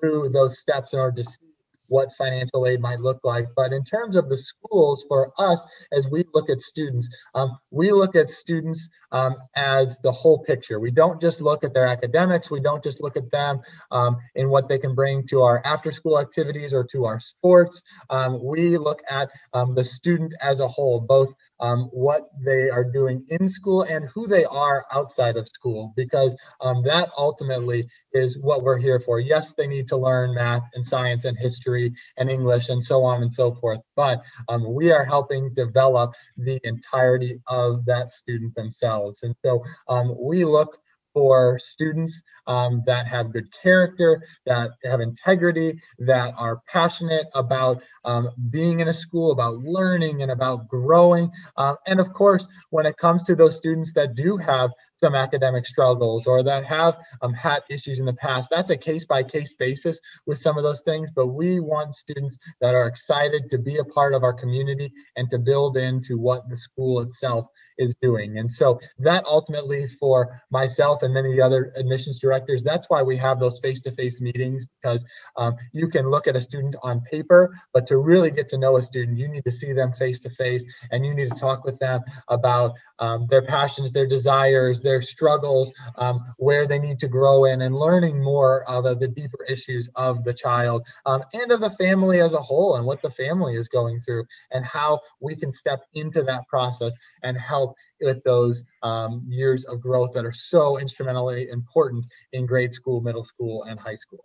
through 0.00 0.30
those 0.30 0.58
steps 0.58 0.92
in 0.92 0.98
order 0.98 1.16
to 1.16 1.24
see 1.24 1.45
what 1.88 2.12
financial 2.14 2.66
aid 2.66 2.80
might 2.80 3.00
look 3.00 3.20
like. 3.24 3.46
But 3.54 3.72
in 3.72 3.84
terms 3.84 4.16
of 4.16 4.28
the 4.28 4.38
schools, 4.38 5.04
for 5.08 5.32
us, 5.38 5.64
as 5.92 6.08
we 6.08 6.24
look 6.34 6.50
at 6.50 6.60
students, 6.60 7.08
um, 7.34 7.58
we 7.70 7.92
look 7.92 8.16
at 8.16 8.28
students 8.28 8.88
um, 9.12 9.36
as 9.54 9.98
the 10.02 10.10
whole 10.10 10.38
picture. 10.38 10.80
We 10.80 10.90
don't 10.90 11.20
just 11.20 11.40
look 11.40 11.64
at 11.64 11.74
their 11.74 11.86
academics. 11.86 12.50
We 12.50 12.60
don't 12.60 12.82
just 12.82 13.02
look 13.02 13.16
at 13.16 13.30
them 13.30 13.60
um, 13.90 14.16
in 14.34 14.48
what 14.48 14.68
they 14.68 14.78
can 14.78 14.94
bring 14.94 15.26
to 15.28 15.42
our 15.42 15.62
after 15.64 15.90
school 15.90 16.18
activities 16.18 16.74
or 16.74 16.84
to 16.84 17.04
our 17.04 17.20
sports. 17.20 17.82
Um, 18.10 18.42
we 18.44 18.76
look 18.78 19.02
at 19.08 19.30
um, 19.52 19.74
the 19.74 19.84
student 19.84 20.34
as 20.42 20.60
a 20.60 20.68
whole, 20.68 21.00
both 21.00 21.34
um, 21.60 21.88
what 21.92 22.28
they 22.44 22.68
are 22.70 22.84
doing 22.84 23.24
in 23.28 23.48
school 23.48 23.82
and 23.82 24.06
who 24.14 24.26
they 24.26 24.44
are 24.44 24.84
outside 24.92 25.36
of 25.36 25.48
school, 25.48 25.92
because 25.96 26.36
um, 26.60 26.82
that 26.82 27.08
ultimately 27.16 27.88
is 28.12 28.38
what 28.38 28.62
we're 28.62 28.78
here 28.78 29.00
for. 29.00 29.20
Yes, 29.20 29.54
they 29.54 29.66
need 29.66 29.86
to 29.88 29.96
learn 29.96 30.34
math 30.34 30.68
and 30.74 30.84
science 30.84 31.24
and 31.24 31.36
history 31.38 31.92
and 32.16 32.30
English 32.30 32.68
and 32.68 32.84
so 32.84 33.04
on 33.04 33.22
and 33.22 33.32
so 33.32 33.54
forth, 33.54 33.80
but 33.94 34.22
um, 34.48 34.72
we 34.74 34.90
are 34.90 35.04
helping 35.04 35.52
develop 35.54 36.14
the 36.36 36.60
entirety 36.64 37.40
of 37.48 37.84
that 37.84 38.10
student 38.10 38.54
themselves. 38.54 39.22
And 39.22 39.34
so 39.44 39.64
um, 39.88 40.14
we 40.18 40.44
look 40.44 40.78
for 41.16 41.58
students 41.58 42.22
um, 42.46 42.82
that 42.84 43.06
have 43.06 43.32
good 43.32 43.50
character, 43.62 44.22
that 44.44 44.72
have 44.84 45.00
integrity, 45.00 45.80
that 45.98 46.34
are 46.36 46.60
passionate 46.70 47.26
about 47.34 47.82
um, 48.04 48.28
being 48.50 48.80
in 48.80 48.88
a 48.88 48.92
school, 48.92 49.32
about 49.32 49.56
learning 49.56 50.20
and 50.20 50.30
about 50.30 50.68
growing. 50.68 51.32
Um, 51.56 51.76
and 51.86 52.00
of 52.00 52.12
course, 52.12 52.46
when 52.68 52.84
it 52.84 52.98
comes 52.98 53.22
to 53.22 53.34
those 53.34 53.56
students 53.56 53.94
that 53.94 54.14
do 54.14 54.36
have 54.36 54.70
some 54.98 55.14
academic 55.14 55.66
struggles 55.66 56.26
or 56.26 56.42
that 56.42 56.64
have 56.64 56.96
um, 57.22 57.32
had 57.34 57.60
issues 57.68 58.00
in 58.00 58.06
the 58.06 58.14
past. 58.14 58.50
That's 58.50 58.70
a 58.70 58.76
case 58.76 59.04
by 59.04 59.22
case 59.22 59.54
basis 59.54 60.00
with 60.26 60.38
some 60.38 60.56
of 60.56 60.64
those 60.64 60.80
things, 60.82 61.10
but 61.14 61.26
we 61.26 61.60
want 61.60 61.94
students 61.94 62.38
that 62.60 62.74
are 62.74 62.86
excited 62.86 63.50
to 63.50 63.58
be 63.58 63.78
a 63.78 63.84
part 63.84 64.14
of 64.14 64.22
our 64.22 64.32
community 64.32 64.92
and 65.16 65.28
to 65.30 65.38
build 65.38 65.76
into 65.76 66.18
what 66.18 66.48
the 66.48 66.56
school 66.56 67.00
itself 67.00 67.46
is 67.78 67.94
doing. 68.00 68.38
And 68.38 68.50
so 68.50 68.80
that 68.98 69.24
ultimately 69.26 69.86
for 69.86 70.40
myself 70.50 71.02
and 71.06 71.14
many 71.14 71.30
of 71.30 71.36
the 71.36 71.42
other 71.42 71.72
admissions 71.76 72.18
directors, 72.18 72.62
that's 72.62 72.90
why 72.90 73.02
we 73.02 73.16
have 73.16 73.40
those 73.40 73.58
face-to-face 73.60 74.20
meetings 74.20 74.66
because 74.66 75.04
um, 75.36 75.56
you 75.72 75.88
can 75.88 76.10
look 76.10 76.26
at 76.26 76.36
a 76.36 76.40
student 76.40 76.76
on 76.82 77.00
paper, 77.00 77.54
but 77.72 77.86
to 77.86 77.96
really 77.96 78.30
get 78.30 78.48
to 78.50 78.58
know 78.58 78.76
a 78.76 78.82
student, 78.82 79.18
you 79.18 79.28
need 79.28 79.44
to 79.44 79.52
see 79.52 79.72
them 79.72 79.92
face-to-face 79.92 80.66
and 80.90 81.06
you 81.06 81.14
need 81.14 81.30
to 81.30 81.36
talk 81.36 81.64
with 81.64 81.78
them 81.78 82.02
about 82.28 82.74
um, 82.98 83.26
their 83.28 83.42
passions, 83.42 83.92
their 83.92 84.06
desires, 84.06 84.80
their 84.80 85.00
struggles, 85.00 85.70
um, 85.96 86.20
where 86.38 86.66
they 86.66 86.78
need 86.78 86.98
to 86.98 87.08
grow 87.08 87.44
in 87.44 87.62
and 87.62 87.74
learning 87.74 88.22
more 88.22 88.68
of 88.68 88.84
the 88.98 89.08
deeper 89.08 89.44
issues 89.48 89.88
of 89.94 90.24
the 90.24 90.34
child 90.34 90.86
um, 91.06 91.22
and 91.32 91.52
of 91.52 91.60
the 91.60 91.70
family 91.70 92.20
as 92.20 92.34
a 92.34 92.40
whole 92.40 92.76
and 92.76 92.84
what 92.84 93.00
the 93.02 93.10
family 93.10 93.54
is 93.56 93.68
going 93.68 94.00
through 94.00 94.24
and 94.50 94.64
how 94.64 95.00
we 95.20 95.36
can 95.36 95.52
step 95.52 95.84
into 95.94 96.22
that 96.22 96.46
process 96.48 96.92
and 97.22 97.36
help 97.36 97.74
with 98.00 98.22
those 98.24 98.64
um, 98.82 99.22
years 99.28 99.64
of 99.64 99.80
growth 99.80 100.12
that 100.12 100.24
are 100.24 100.32
so 100.32 100.76
instrumentally 100.96 101.48
important 101.50 102.06
in 102.32 102.46
grade 102.46 102.72
school, 102.72 103.00
middle 103.00 103.24
school, 103.24 103.64
and 103.64 103.78
high 103.78 103.96
school. 103.96 104.24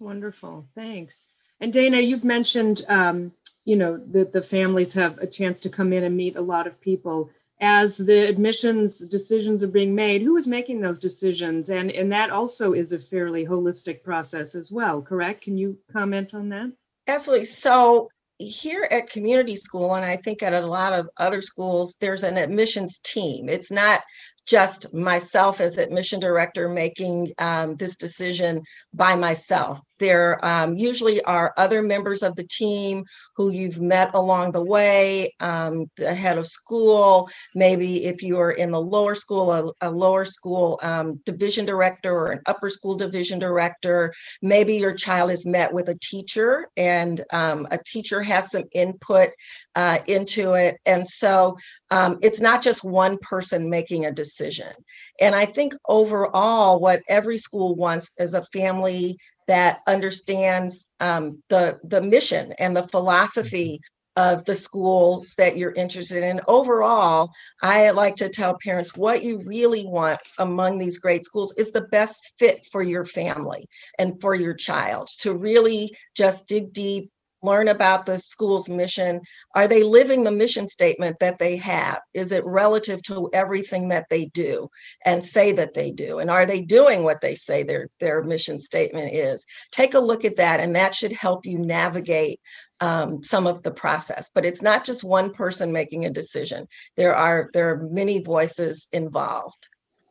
Wonderful, 0.00 0.66
thanks. 0.74 1.26
And 1.60 1.72
Dana, 1.72 2.00
you've 2.00 2.24
mentioned, 2.24 2.84
um, 2.88 3.32
you 3.64 3.76
know, 3.76 3.98
that 4.08 4.32
the 4.32 4.42
families 4.42 4.94
have 4.94 5.18
a 5.18 5.26
chance 5.26 5.60
to 5.60 5.68
come 5.68 5.92
in 5.92 6.04
and 6.04 6.16
meet 6.16 6.36
a 6.36 6.40
lot 6.40 6.66
of 6.66 6.80
people. 6.80 7.30
As 7.60 7.96
the 7.96 8.28
admissions 8.28 9.00
decisions 9.00 9.64
are 9.64 9.68
being 9.68 9.94
made, 9.94 10.22
who 10.22 10.36
is 10.36 10.46
making 10.46 10.80
those 10.80 10.98
decisions? 10.98 11.70
And, 11.70 11.90
and 11.90 12.10
that 12.12 12.30
also 12.30 12.72
is 12.72 12.92
a 12.92 12.98
fairly 12.98 13.44
holistic 13.44 14.02
process 14.04 14.54
as 14.54 14.70
well, 14.70 15.02
correct? 15.02 15.42
Can 15.42 15.58
you 15.58 15.76
comment 15.92 16.34
on 16.34 16.48
that? 16.50 16.72
Absolutely. 17.08 17.46
So 17.46 18.10
here 18.38 18.86
at 18.92 19.10
community 19.10 19.56
school, 19.56 19.96
and 19.96 20.04
I 20.04 20.16
think 20.16 20.42
at 20.42 20.52
a 20.52 20.64
lot 20.64 20.92
of 20.92 21.10
other 21.16 21.42
schools, 21.42 21.96
there's 22.00 22.22
an 22.22 22.36
admissions 22.36 23.00
team. 23.00 23.48
It's 23.48 23.72
not 23.72 24.02
just 24.48 24.92
myself 24.94 25.60
as 25.60 25.76
admission 25.76 26.18
director 26.18 26.68
making 26.68 27.32
um, 27.38 27.76
this 27.76 27.96
decision 27.96 28.62
by 28.94 29.14
myself. 29.14 29.80
There 29.98 30.42
um, 30.44 30.76
usually 30.76 31.20
are 31.24 31.52
other 31.56 31.82
members 31.82 32.22
of 32.22 32.36
the 32.36 32.44
team 32.44 33.04
who 33.36 33.50
you've 33.50 33.80
met 33.80 34.14
along 34.14 34.52
the 34.52 34.62
way, 34.62 35.34
um, 35.40 35.90
the 35.96 36.14
head 36.14 36.38
of 36.38 36.46
school, 36.46 37.28
maybe 37.54 38.04
if 38.04 38.22
you 38.22 38.38
are 38.38 38.52
in 38.52 38.70
the 38.70 38.80
lower 38.80 39.14
school, 39.14 39.52
a, 39.52 39.88
a 39.88 39.90
lower 39.90 40.24
school 40.24 40.78
um, 40.82 41.20
division 41.26 41.66
director 41.66 42.12
or 42.12 42.30
an 42.30 42.40
upper 42.46 42.68
school 42.68 42.94
division 42.94 43.38
director. 43.38 44.14
Maybe 44.40 44.76
your 44.76 44.94
child 44.94 45.30
is 45.30 45.44
met 45.44 45.72
with 45.72 45.88
a 45.88 45.98
teacher 46.00 46.68
and 46.76 47.24
um, 47.32 47.66
a 47.70 47.78
teacher 47.84 48.22
has 48.22 48.50
some 48.50 48.64
input 48.72 49.30
uh, 49.78 50.00
into 50.08 50.54
it. 50.54 50.76
And 50.86 51.06
so 51.06 51.56
um, 51.92 52.18
it's 52.20 52.40
not 52.40 52.62
just 52.62 52.82
one 52.82 53.16
person 53.18 53.70
making 53.70 54.04
a 54.04 54.10
decision. 54.10 54.72
And 55.20 55.36
I 55.36 55.46
think 55.46 55.72
overall, 55.88 56.80
what 56.80 57.02
every 57.08 57.38
school 57.38 57.76
wants 57.76 58.12
is 58.18 58.34
a 58.34 58.42
family 58.42 59.18
that 59.46 59.78
understands 59.86 60.90
um, 60.98 61.44
the 61.48 61.78
the 61.84 62.02
mission 62.02 62.54
and 62.58 62.76
the 62.76 62.88
philosophy 62.88 63.80
of 64.16 64.44
the 64.46 64.54
schools 64.56 65.36
that 65.38 65.56
you're 65.56 65.74
interested 65.74 66.24
in. 66.24 66.40
Overall, 66.48 67.30
I 67.62 67.90
like 67.90 68.16
to 68.16 68.28
tell 68.28 68.58
parents 68.60 68.96
what 68.96 69.22
you 69.22 69.38
really 69.38 69.86
want 69.86 70.18
among 70.38 70.78
these 70.78 70.98
great 70.98 71.24
schools 71.24 71.54
is 71.56 71.70
the 71.70 71.82
best 71.82 72.34
fit 72.36 72.66
for 72.72 72.82
your 72.82 73.04
family 73.04 73.68
and 73.96 74.20
for 74.20 74.34
your 74.34 74.54
child 74.54 75.06
to 75.20 75.34
really 75.34 75.96
just 76.16 76.48
dig 76.48 76.72
deep, 76.72 77.12
learn 77.42 77.68
about 77.68 78.06
the 78.06 78.18
school's 78.18 78.68
mission. 78.68 79.20
Are 79.54 79.68
they 79.68 79.82
living 79.82 80.24
the 80.24 80.30
mission 80.30 80.66
statement 80.66 81.18
that 81.20 81.38
they 81.38 81.56
have? 81.56 82.00
Is 82.14 82.32
it 82.32 82.44
relative 82.44 83.02
to 83.02 83.30
everything 83.32 83.88
that 83.88 84.06
they 84.10 84.26
do 84.26 84.68
and 85.04 85.22
say 85.22 85.52
that 85.52 85.74
they 85.74 85.90
do? 85.90 86.18
And 86.18 86.30
are 86.30 86.46
they 86.46 86.60
doing 86.60 87.04
what 87.04 87.20
they 87.20 87.34
say 87.34 87.62
their, 87.62 87.88
their 88.00 88.22
mission 88.22 88.58
statement 88.58 89.14
is? 89.14 89.44
Take 89.70 89.94
a 89.94 90.00
look 90.00 90.24
at 90.24 90.36
that, 90.36 90.60
and 90.60 90.74
that 90.76 90.94
should 90.94 91.12
help 91.12 91.46
you 91.46 91.58
navigate 91.58 92.40
um, 92.80 93.22
some 93.22 93.46
of 93.46 93.62
the 93.62 93.70
process. 93.70 94.30
But 94.34 94.44
it's 94.44 94.62
not 94.62 94.84
just 94.84 95.04
one 95.04 95.32
person 95.32 95.72
making 95.72 96.04
a 96.04 96.10
decision. 96.10 96.68
There 96.96 97.14
are 97.14 97.50
there 97.52 97.70
are 97.70 97.88
many 97.90 98.22
voices 98.22 98.88
involved. 98.92 99.68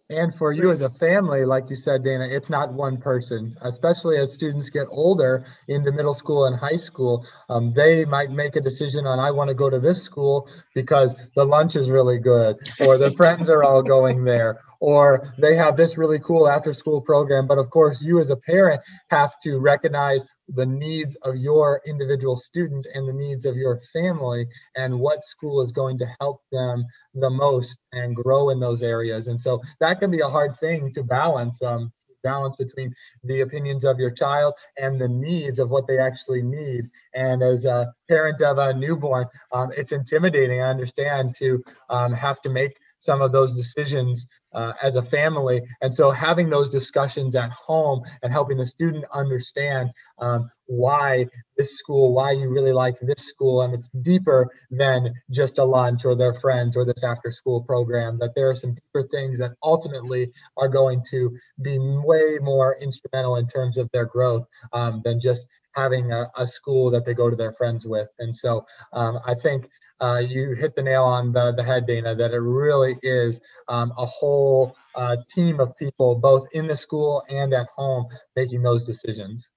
And 0.10 0.34
for 0.34 0.54
you 0.54 0.72
as 0.72 0.80
a 0.80 0.90
family, 0.90 1.44
like 1.44 1.70
you 1.70 1.76
said, 1.76 2.02
Dana, 2.02 2.30
it's 2.32 2.50
not 2.50 2.72
one 2.72 2.96
person, 2.96 3.58
especially 3.62 4.18
as 4.18 4.32
students 4.32 4.70
get 4.70 4.88
older 4.90 5.44
into 5.68 5.92
middle 5.92 6.14
school 6.14 6.46
and 6.46 6.56
high 6.56 6.78
school. 6.78 7.26
Um, 7.50 7.74
they 7.74 8.06
might 8.06 8.32
make 8.32 8.56
a 8.56 8.62
decision 8.62 9.06
on, 9.06 9.20
I 9.20 9.32
want 9.32 9.50
to 9.50 9.54
go 9.54 9.70
to 9.70 9.82
this 9.82 10.02
school 10.02 10.50
because 10.74 11.14
the 11.36 11.44
lunch 11.44 11.76
is 11.76 11.90
really 11.90 12.20
good, 12.20 12.56
or 12.80 12.98
the 12.98 13.12
friends 13.12 13.50
are 13.50 13.66
all 13.66 13.84
going 13.84 14.24
there, 14.24 14.62
or 14.80 15.34
they 15.38 15.58
have 15.58 15.76
this 15.76 15.98
really 15.98 16.20
cool 16.20 16.48
after 16.48 16.74
school 16.74 17.02
program. 17.02 17.46
But 17.46 17.58
of 17.58 17.70
course, 17.70 18.02
you 18.02 18.22
as 18.22 18.30
a 18.30 18.38
parent 18.38 18.82
have 19.10 19.38
to 19.42 19.58
recognize 19.60 20.24
the 20.50 20.66
needs 20.66 21.16
of 21.24 21.36
your 21.36 21.82
individual 21.86 22.38
student 22.38 22.88
and 22.94 23.08
the 23.08 23.14
needs 23.14 23.46
of 23.46 23.56
your 23.56 23.80
family 23.94 24.48
and 24.76 25.00
what 25.00 25.24
school 25.24 25.62
is 25.62 25.72
going 25.72 25.98
to 25.98 26.08
help 26.20 26.42
them 26.52 26.86
the 27.14 27.30
most 27.30 27.78
and 27.92 28.16
grow 28.16 28.50
in 28.50 28.60
those 28.60 28.84
areas. 28.84 29.28
And 29.28 29.40
so 29.40 29.62
that 29.80 30.00
can 30.00 30.12
be 30.12 30.22
a 30.22 30.30
hard 30.30 30.58
thing 30.58 30.92
to 30.94 31.04
balance 31.04 31.62
um, 31.62 31.92
balance 32.24 32.56
between 32.56 32.94
the 33.24 33.42
opinions 33.42 33.86
of 33.86 34.00
your 34.00 34.12
child 34.12 34.54
and 34.78 35.00
the 35.00 35.08
needs 35.08 35.60
of 35.60 35.70
what 35.70 35.88
they 35.88 36.00
actually 36.00 36.42
need. 36.42 36.90
And 37.14 37.42
as 37.44 37.66
a 37.66 37.94
parent 38.10 38.42
of 38.42 38.58
a 38.58 38.74
newborn 38.74 39.28
um, 39.54 39.70
it's 39.76 39.92
intimidating 39.92 40.62
i 40.62 40.70
understand 40.70 41.36
to 41.36 41.64
um, 41.90 42.14
have 42.14 42.42
to 42.42 42.50
make 42.50 42.78
some 43.00 43.22
of 43.22 43.32
those 43.32 43.56
decisions 43.56 44.26
uh, 44.54 44.74
as 44.82 44.96
a 44.96 45.02
family. 45.02 45.62
And 45.82 45.94
so 45.94 46.10
having 46.12 46.50
those 46.50 46.70
discussions 46.70 47.36
at 47.36 47.52
home 47.52 48.04
and 48.24 48.32
helping 48.32 48.58
the 48.58 48.66
student 48.66 49.06
understand 49.14 49.92
um, 50.20 50.50
why 50.66 51.28
this 51.58 51.78
school, 51.78 52.14
why 52.14 52.32
you 52.32 52.50
really 52.50 52.74
like 52.74 53.00
this 53.00 53.28
school, 53.28 53.62
and 53.62 53.74
it's 53.74 53.90
deeper 54.02 54.50
than 54.72 55.14
just 55.32 55.60
a 55.60 55.64
lunch 55.64 56.06
or 56.06 56.16
their 56.16 56.34
friends 56.34 56.76
or 56.76 56.86
this 56.86 57.04
after 57.04 57.32
school 57.32 57.64
program, 57.64 58.18
that 58.20 58.34
there 58.36 58.50
are 58.50 58.56
some 58.56 58.74
deeper 58.76 59.08
things 59.08 59.40
that 59.40 59.54
ultimately 59.64 60.32
are 60.58 60.68
going 60.68 61.04
to 61.10 61.38
be 61.62 61.78
way 61.80 62.38
more 62.42 62.78
instrumental 62.82 63.38
in 63.38 63.48
terms 63.48 63.78
of 63.78 63.90
their 63.92 64.06
growth 64.06 64.46
um, 64.74 65.02
than 65.04 65.20
just 65.20 65.48
having 65.76 66.12
a, 66.12 66.26
a, 66.36 66.48
school 66.48 66.90
that 66.90 67.06
they 67.06 67.14
go 67.14 67.30
to 67.30 67.36
their 67.36 67.52
friends 67.52 67.86
with. 67.86 68.08
And 68.18 68.36
so 68.36 68.66
um, 68.94 69.20
I 69.26 69.36
think 69.36 69.70
uh, 70.00 70.22
you 70.26 70.54
hit 70.54 70.76
the 70.76 70.82
nail 70.82 71.04
on 71.04 71.32
the, 71.32 71.54
the 71.54 71.64
head, 71.64 71.88
Dana, 71.88 72.16
that 72.16 72.32
it 72.32 72.40
really 72.40 72.98
is 73.02 73.42
um, 73.68 73.92
a 73.98 74.06
whole 74.06 74.76
uh, 74.96 75.18
team 75.30 75.60
of 75.60 75.76
people, 75.78 76.16
both 76.16 76.48
in 76.54 76.68
the 76.68 76.76
school 76.76 77.24
and 77.30 77.54
at 77.54 77.68
home, 77.76 78.08
making 78.36 78.62
those 78.62 78.84
decisions. 78.84 79.52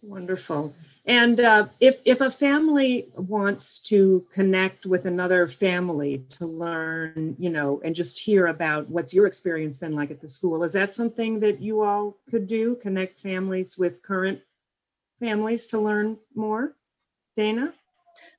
Wonderful. 0.00 0.72
And 1.06 1.40
uh, 1.40 1.66
if 1.80 2.00
if 2.04 2.20
a 2.20 2.30
family 2.30 3.08
wants 3.16 3.80
to 3.80 4.24
connect 4.32 4.86
with 4.86 5.06
another 5.06 5.48
family 5.48 6.24
to 6.30 6.46
learn, 6.46 7.34
you 7.36 7.50
know, 7.50 7.80
and 7.84 7.96
just 7.96 8.18
hear 8.18 8.46
about 8.46 8.88
what's 8.88 9.12
your 9.12 9.26
experience 9.26 9.78
been 9.78 9.94
like 9.94 10.12
at 10.12 10.20
the 10.20 10.28
school, 10.28 10.62
is 10.62 10.72
that 10.74 10.94
something 10.94 11.40
that 11.40 11.60
you 11.60 11.82
all 11.82 12.16
could 12.30 12.46
do? 12.46 12.76
Connect 12.76 13.18
families 13.18 13.76
with 13.76 14.00
current 14.02 14.40
families 15.18 15.66
to 15.68 15.80
learn 15.80 16.16
more, 16.34 16.76
Dana? 17.34 17.74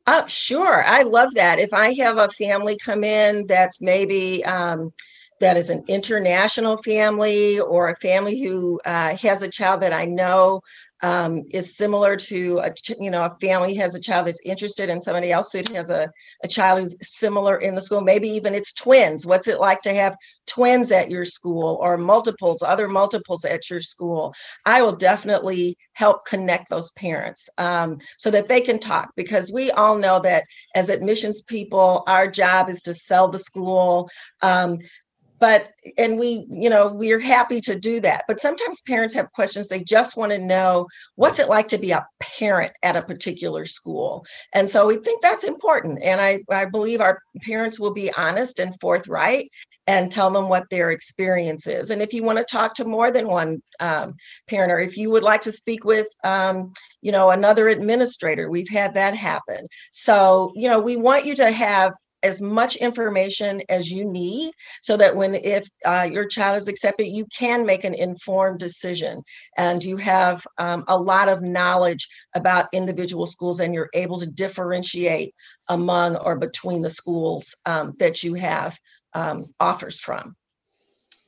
Oh, 0.07 0.25
sure. 0.27 0.83
I 0.83 1.03
love 1.03 1.33
that. 1.35 1.59
If 1.59 1.73
I 1.73 1.93
have 1.95 2.17
a 2.17 2.29
family 2.29 2.77
come 2.77 3.03
in 3.03 3.45
that's 3.47 3.81
maybe 3.81 4.43
um, 4.45 4.91
that 5.39 5.57
is 5.57 5.69
an 5.69 5.83
international 5.87 6.77
family 6.77 7.59
or 7.59 7.89
a 7.89 7.95
family 7.95 8.41
who 8.41 8.79
uh, 8.85 9.15
has 9.17 9.41
a 9.41 9.49
child 9.49 9.81
that 9.81 9.93
I 9.93 10.05
know 10.05 10.61
um, 11.01 11.43
is 11.51 11.77
similar 11.77 12.17
to 12.17 12.59
a 12.59 12.73
you 12.99 13.09
know 13.09 13.23
a 13.23 13.29
family 13.39 13.73
has 13.75 13.95
a 13.95 14.01
child 14.01 14.27
that's 14.27 14.41
interested 14.45 14.89
in 14.89 15.01
somebody 15.01 15.31
else 15.31 15.51
that 15.51 15.69
has 15.69 15.89
a, 15.89 16.11
a 16.43 16.47
child 16.47 16.79
who's 16.79 16.97
similar 17.01 17.57
in 17.57 17.75
the 17.75 17.81
school. 17.81 18.01
Maybe 18.01 18.27
even 18.29 18.53
it's 18.53 18.73
twins. 18.73 19.25
What's 19.25 19.47
it 19.47 19.59
like 19.59 19.81
to 19.83 19.93
have 19.93 20.15
twins 20.47 20.91
at 20.91 21.09
your 21.09 21.25
school 21.25 21.77
or 21.81 21.97
multiples 21.97 22.61
other 22.61 22.89
multiples 22.89 23.45
at 23.45 23.69
your 23.69 23.79
school? 23.79 24.33
I 24.65 24.81
will 24.81 24.95
definitely 24.95 25.77
help 25.93 26.25
connect 26.25 26.69
those 26.69 26.91
parents 26.91 27.49
um, 27.57 27.99
so 28.17 28.29
that 28.31 28.47
they 28.47 28.61
can 28.61 28.79
talk 28.79 29.11
because 29.15 29.51
we 29.53 29.71
all 29.71 29.97
know 29.97 30.19
that 30.21 30.43
as 30.75 30.89
admissions 30.89 31.41
people 31.43 32.03
our 32.07 32.27
job 32.27 32.69
is 32.69 32.81
to 32.81 32.93
sell 32.93 33.29
the 33.29 33.39
school 33.39 34.09
um, 34.41 34.79
but 35.39 35.71
and 35.97 36.19
we 36.19 36.45
you 36.49 36.69
know 36.69 36.87
we're 36.87 37.19
happy 37.19 37.61
to 37.61 37.79
do 37.79 37.99
that. 38.01 38.25
But 38.27 38.39
sometimes 38.39 38.81
parents 38.81 39.13
have 39.15 39.31
questions. 39.31 39.67
They 39.67 39.83
just 39.83 40.17
want 40.17 40.31
to 40.31 40.37
know 40.37 40.87
what's 41.15 41.39
it 41.39 41.49
like 41.49 41.67
to 41.69 41.77
be 41.77 41.91
a 41.91 42.05
parent 42.19 42.73
at 42.83 42.95
a 42.95 43.01
particular 43.01 43.65
school. 43.65 44.25
And 44.53 44.69
so 44.69 44.87
we 44.87 44.97
think 44.97 45.21
that's 45.21 45.43
important. 45.43 45.99
And 46.03 46.21
i 46.21 46.39
i 46.51 46.65
believe 46.65 47.01
our 47.01 47.21
parents 47.41 47.79
will 47.79 47.93
be 47.93 48.11
honest 48.15 48.59
and 48.59 48.75
forthright 48.79 49.49
and 49.87 50.11
tell 50.11 50.29
them 50.29 50.49
what 50.49 50.69
their 50.69 50.91
experience 50.91 51.65
is. 51.65 51.89
And 51.89 51.99
if 51.99 52.13
you 52.13 52.23
want 52.23 52.37
to 52.37 52.43
talk 52.43 52.75
to 52.75 52.85
more 52.85 53.11
than 53.11 53.27
one 53.27 53.63
um, 53.79 54.13
parent 54.47 54.71
or 54.71 54.79
if 54.79 54.95
you 54.97 55.09
would 55.09 55.23
like 55.23 55.41
to 55.41 55.51
speak 55.51 55.83
with 55.83 56.07
um, 56.23 56.73
you 57.01 57.11
know 57.11 57.31
another 57.31 57.69
administrator 57.69 58.49
we've 58.49 58.69
had 58.69 58.93
that 58.93 59.15
happen. 59.15 59.67
So 59.91 60.51
you 60.55 60.69
know 60.69 60.79
we 60.79 60.95
want 60.95 61.25
you 61.25 61.35
to 61.35 61.51
have 61.51 61.93
as 62.23 62.41
much 62.41 62.75
information 62.77 63.61
as 63.69 63.91
you 63.91 64.05
need 64.05 64.51
so 64.81 64.97
that 64.97 65.15
when 65.15 65.35
if 65.35 65.67
uh, 65.85 66.07
your 66.11 66.27
child 66.27 66.57
is 66.57 66.67
accepted 66.67 67.07
you 67.07 67.25
can 67.37 67.65
make 67.65 67.83
an 67.83 67.93
informed 67.93 68.59
decision 68.59 69.21
and 69.57 69.83
you 69.83 69.97
have 69.97 70.45
um, 70.57 70.83
a 70.87 70.97
lot 70.97 71.29
of 71.29 71.41
knowledge 71.41 72.07
about 72.35 72.67
individual 72.73 73.25
schools 73.25 73.59
and 73.59 73.73
you're 73.73 73.89
able 73.93 74.17
to 74.17 74.27
differentiate 74.27 75.33
among 75.67 76.15
or 76.17 76.37
between 76.37 76.81
the 76.81 76.89
schools 76.89 77.55
um, 77.65 77.93
that 77.99 78.23
you 78.23 78.33
have 78.33 78.77
um, 79.13 79.45
offers 79.59 79.99
from 79.99 80.35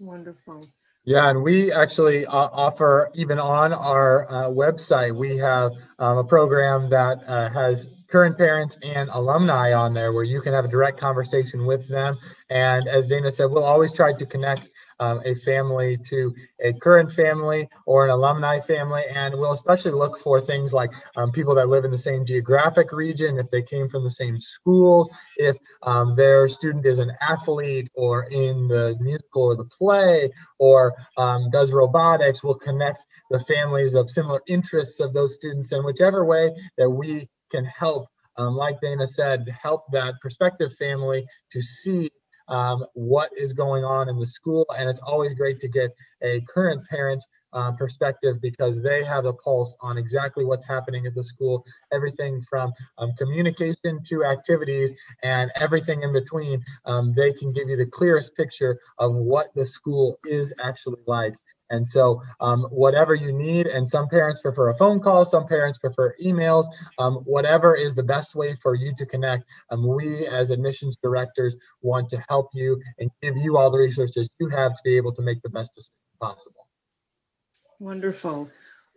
Wonderful. 0.01 0.67
Yeah, 1.05 1.29
and 1.29 1.43
we 1.43 1.71
actually 1.71 2.25
uh, 2.25 2.49
offer, 2.51 3.11
even 3.13 3.37
on 3.37 3.71
our 3.71 4.27
uh, 4.31 4.49
website, 4.49 5.15
we 5.15 5.37
have 5.37 5.73
um, 5.99 6.17
a 6.17 6.23
program 6.23 6.89
that 6.89 7.19
uh, 7.27 7.49
has 7.49 7.85
current 8.11 8.37
parents 8.37 8.77
and 8.83 9.09
alumni 9.13 9.73
on 9.73 9.93
there 9.93 10.11
where 10.11 10.23
you 10.23 10.41
can 10.41 10.53
have 10.53 10.65
a 10.65 10.67
direct 10.67 10.99
conversation 10.99 11.65
with 11.65 11.87
them. 11.87 12.17
And 12.49 12.87
as 12.87 13.07
Dana 13.07 13.31
said, 13.31 13.45
we'll 13.45 13.63
always 13.63 13.93
try 13.93 14.13
to 14.13 14.25
connect 14.25 14.69
um, 14.99 15.21
a 15.25 15.33
family 15.33 15.97
to 16.05 16.35
a 16.59 16.73
current 16.73 17.11
family 17.11 17.67
or 17.85 18.05
an 18.05 18.11
alumni 18.11 18.59
family. 18.59 19.03
And 19.13 19.33
we'll 19.35 19.53
especially 19.53 19.93
look 19.93 20.19
for 20.19 20.41
things 20.41 20.73
like 20.73 20.91
um, 21.15 21.31
people 21.31 21.55
that 21.55 21.69
live 21.69 21.85
in 21.85 21.91
the 21.91 21.97
same 21.97 22.25
geographic 22.25 22.91
region, 22.91 23.39
if 23.39 23.49
they 23.49 23.61
came 23.61 23.87
from 23.87 24.03
the 24.03 24.11
same 24.11 24.39
schools, 24.39 25.09
if 25.37 25.57
um, 25.83 26.15
their 26.15 26.47
student 26.47 26.85
is 26.85 26.99
an 26.99 27.11
athlete 27.21 27.89
or 27.95 28.25
in 28.25 28.67
the 28.67 28.95
musical 28.99 29.43
or 29.43 29.55
the 29.55 29.65
play 29.65 30.29
or 30.59 30.93
um, 31.17 31.49
does 31.49 31.71
robotics, 31.71 32.43
we'll 32.43 32.55
connect 32.55 33.05
the 33.29 33.39
families 33.39 33.95
of 33.95 34.09
similar 34.09 34.41
interests 34.47 34.99
of 34.99 35.13
those 35.13 35.33
students 35.33 35.71
in 35.71 35.83
whichever 35.83 36.25
way 36.25 36.51
that 36.77 36.89
we 36.89 37.27
can 37.51 37.65
help 37.65 38.07
um, 38.37 38.55
like 38.55 38.79
Dana 38.81 39.07
said, 39.07 39.47
help 39.61 39.83
that 39.91 40.15
prospective 40.21 40.73
family 40.75 41.25
to 41.51 41.61
see 41.61 42.09
um, 42.47 42.85
what 42.93 43.29
is 43.37 43.53
going 43.53 43.83
on 43.83 44.09
in 44.09 44.19
the 44.19 44.27
school. 44.27 44.65
And 44.77 44.89
it's 44.89 44.99
always 44.99 45.33
great 45.33 45.59
to 45.59 45.67
get 45.67 45.91
a 46.21 46.41
current 46.49 46.87
parent 46.89 47.23
uh, 47.53 47.71
perspective 47.73 48.41
because 48.41 48.81
they 48.81 49.03
have 49.03 49.25
a 49.25 49.33
pulse 49.33 49.75
on 49.81 49.97
exactly 49.97 50.45
what's 50.45 50.65
happening 50.65 51.05
at 51.05 51.13
the 51.13 51.23
school, 51.23 51.65
everything 51.91 52.41
from 52.41 52.71
um, 52.97 53.11
communication 53.17 54.01
to 54.05 54.23
activities 54.23 54.93
and 55.23 55.51
everything 55.55 56.01
in 56.03 56.13
between. 56.13 56.63
Um, 56.85 57.13
they 57.13 57.33
can 57.33 57.51
give 57.51 57.67
you 57.69 57.75
the 57.75 57.85
clearest 57.85 58.35
picture 58.35 58.79
of 58.99 59.13
what 59.13 59.47
the 59.53 59.65
school 59.65 60.17
is 60.25 60.53
actually 60.63 61.01
like. 61.07 61.33
And 61.71 61.87
so, 61.87 62.21
um, 62.39 62.63
whatever 62.65 63.15
you 63.15 63.31
need, 63.31 63.65
and 63.65 63.89
some 63.89 64.07
parents 64.07 64.41
prefer 64.41 64.69
a 64.69 64.75
phone 64.75 64.99
call, 64.99 65.25
some 65.25 65.47
parents 65.47 65.77
prefer 65.77 66.15
emails, 66.23 66.67
um, 66.99 67.15
whatever 67.23 67.75
is 67.75 67.95
the 67.95 68.03
best 68.03 68.35
way 68.35 68.55
for 68.55 68.75
you 68.75 68.93
to 68.97 69.05
connect. 69.05 69.45
Um, 69.71 69.87
we, 69.87 70.27
as 70.27 70.51
admissions 70.51 70.97
directors, 71.01 71.55
want 71.81 72.09
to 72.09 72.23
help 72.29 72.49
you 72.53 72.79
and 72.99 73.09
give 73.21 73.37
you 73.37 73.57
all 73.57 73.71
the 73.71 73.77
resources 73.77 74.29
you 74.39 74.49
have 74.49 74.73
to 74.73 74.81
be 74.83 74.97
able 74.97 75.13
to 75.13 75.21
make 75.21 75.41
the 75.41 75.49
best 75.49 75.73
decision 75.73 75.95
possible. 76.19 76.67
Wonderful. 77.79 78.49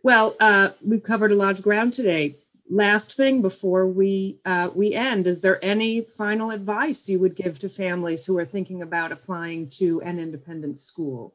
Well, 0.03 0.37
uh, 0.41 0.71
we've 0.83 1.03
covered 1.03 1.33
a 1.33 1.37
lot 1.37 1.59
of 1.59 1.63
ground 1.63 1.95
today. 1.95 2.37
Last 2.69 3.17
thing 3.17 3.41
before 3.41 3.87
we 3.87 4.39
uh, 4.45 4.71
we 4.75 4.95
end, 4.95 5.27
is 5.27 5.41
there 5.41 5.63
any 5.65 6.03
final 6.03 6.51
advice 6.51 7.09
you 7.09 7.19
would 7.21 7.37
give 7.37 7.59
to 7.61 7.69
families 7.69 8.27
who 8.27 8.37
are 8.39 8.45
thinking 8.45 8.83
about 8.83 9.13
applying 9.13 9.69
to 9.71 10.03
an 10.03 10.19
independent 10.19 10.79
school? 10.79 11.35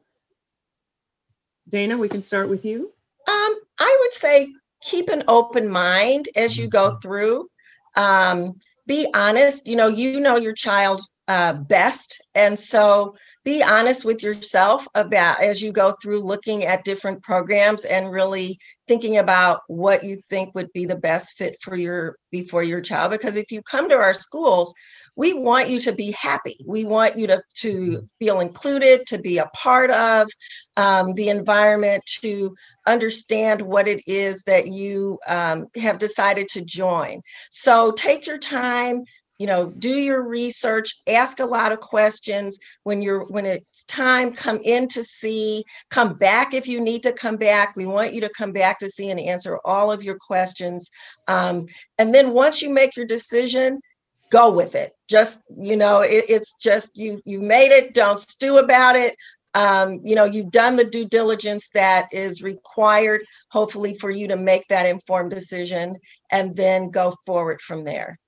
Dana, 1.70 1.96
we 1.96 2.08
can 2.08 2.22
start 2.22 2.48
with 2.48 2.64
you. 2.64 2.92
Um, 3.28 3.60
I 3.78 3.96
would 4.00 4.12
say 4.12 4.52
keep 4.82 5.08
an 5.08 5.22
open 5.28 5.68
mind 5.68 6.28
as 6.36 6.58
you 6.58 6.68
go 6.68 6.96
through. 7.02 7.48
Um, 7.96 8.54
be 8.86 9.06
honest. 9.14 9.66
You 9.66 9.76
know, 9.76 9.88
you 9.88 10.20
know 10.20 10.36
your 10.36 10.54
child 10.54 11.02
uh, 11.28 11.52
best, 11.52 12.20
and 12.34 12.58
so 12.58 13.14
be 13.44 13.62
honest 13.62 14.04
with 14.04 14.22
yourself 14.22 14.86
about 14.94 15.42
as 15.42 15.62
you 15.62 15.72
go 15.72 15.94
through 16.02 16.20
looking 16.20 16.64
at 16.64 16.84
different 16.84 17.22
programs 17.22 17.84
and 17.84 18.10
really 18.10 18.58
thinking 18.86 19.16
about 19.16 19.60
what 19.68 20.04
you 20.04 20.20
think 20.28 20.54
would 20.54 20.72
be 20.72 20.84
the 20.84 20.96
best 20.96 21.38
fit 21.38 21.56
for 21.62 21.76
your 21.76 22.16
before 22.30 22.62
your 22.62 22.80
child. 22.80 23.12
Because 23.12 23.36
if 23.36 23.50
you 23.52 23.62
come 23.62 23.88
to 23.88 23.94
our 23.94 24.14
schools, 24.14 24.74
we 25.20 25.34
want 25.34 25.68
you 25.68 25.78
to 25.78 25.92
be 25.92 26.12
happy. 26.12 26.56
We 26.66 26.86
want 26.86 27.18
you 27.18 27.26
to, 27.26 27.42
to 27.56 27.74
mm-hmm. 27.74 28.04
feel 28.18 28.40
included, 28.40 29.06
to 29.08 29.18
be 29.18 29.36
a 29.36 29.50
part 29.52 29.90
of 29.90 30.30
um, 30.78 31.12
the 31.12 31.28
environment, 31.28 32.02
to 32.22 32.56
understand 32.86 33.60
what 33.60 33.86
it 33.86 34.02
is 34.06 34.44
that 34.44 34.68
you 34.68 35.18
um, 35.28 35.66
have 35.76 35.98
decided 35.98 36.48
to 36.48 36.64
join. 36.64 37.20
So 37.50 37.90
take 37.90 38.26
your 38.26 38.38
time, 38.38 39.04
you 39.38 39.46
know 39.46 39.70
do 39.78 39.88
your 39.88 40.22
research 40.22 40.96
ask 41.06 41.40
a 41.40 41.46
lot 41.46 41.72
of 41.72 41.80
questions 41.80 42.60
when 42.82 43.00
you're 43.00 43.24
when 43.28 43.46
it's 43.46 43.84
time 43.84 44.30
come 44.30 44.60
in 44.62 44.86
to 44.86 45.02
see 45.02 45.64
come 45.88 46.12
back 46.12 46.52
if 46.52 46.68
you 46.68 46.78
need 46.78 47.02
to 47.02 47.10
come 47.10 47.36
back 47.36 47.74
we 47.74 47.86
want 47.86 48.12
you 48.12 48.20
to 48.20 48.28
come 48.36 48.52
back 48.52 48.78
to 48.78 48.90
see 48.90 49.08
and 49.08 49.18
answer 49.18 49.58
all 49.64 49.90
of 49.90 50.04
your 50.04 50.18
questions 50.20 50.90
um, 51.26 51.64
and 51.96 52.14
then 52.14 52.34
once 52.34 52.60
you 52.60 52.68
make 52.68 52.94
your 52.96 53.06
decision 53.06 53.80
go 54.30 54.50
with 54.52 54.74
it 54.74 54.92
just 55.08 55.42
you 55.58 55.76
know 55.76 56.00
it, 56.00 56.24
it's 56.28 56.54
just 56.54 56.96
you 56.96 57.20
you 57.24 57.40
made 57.40 57.70
it 57.72 57.94
don't 57.94 58.20
stew 58.20 58.58
about 58.58 58.96
it 58.96 59.16
um, 59.54 60.00
you 60.04 60.14
know 60.14 60.24
you've 60.24 60.52
done 60.52 60.76
the 60.76 60.84
due 60.84 61.04
diligence 61.04 61.70
that 61.70 62.06
is 62.12 62.42
required 62.42 63.22
hopefully 63.50 63.94
for 63.94 64.10
you 64.10 64.28
to 64.28 64.36
make 64.36 64.66
that 64.68 64.86
informed 64.86 65.30
decision 65.30 65.96
and 66.30 66.56
then 66.56 66.90
go 66.90 67.14
forward 67.26 67.60
from 67.60 67.84
there 67.84 68.18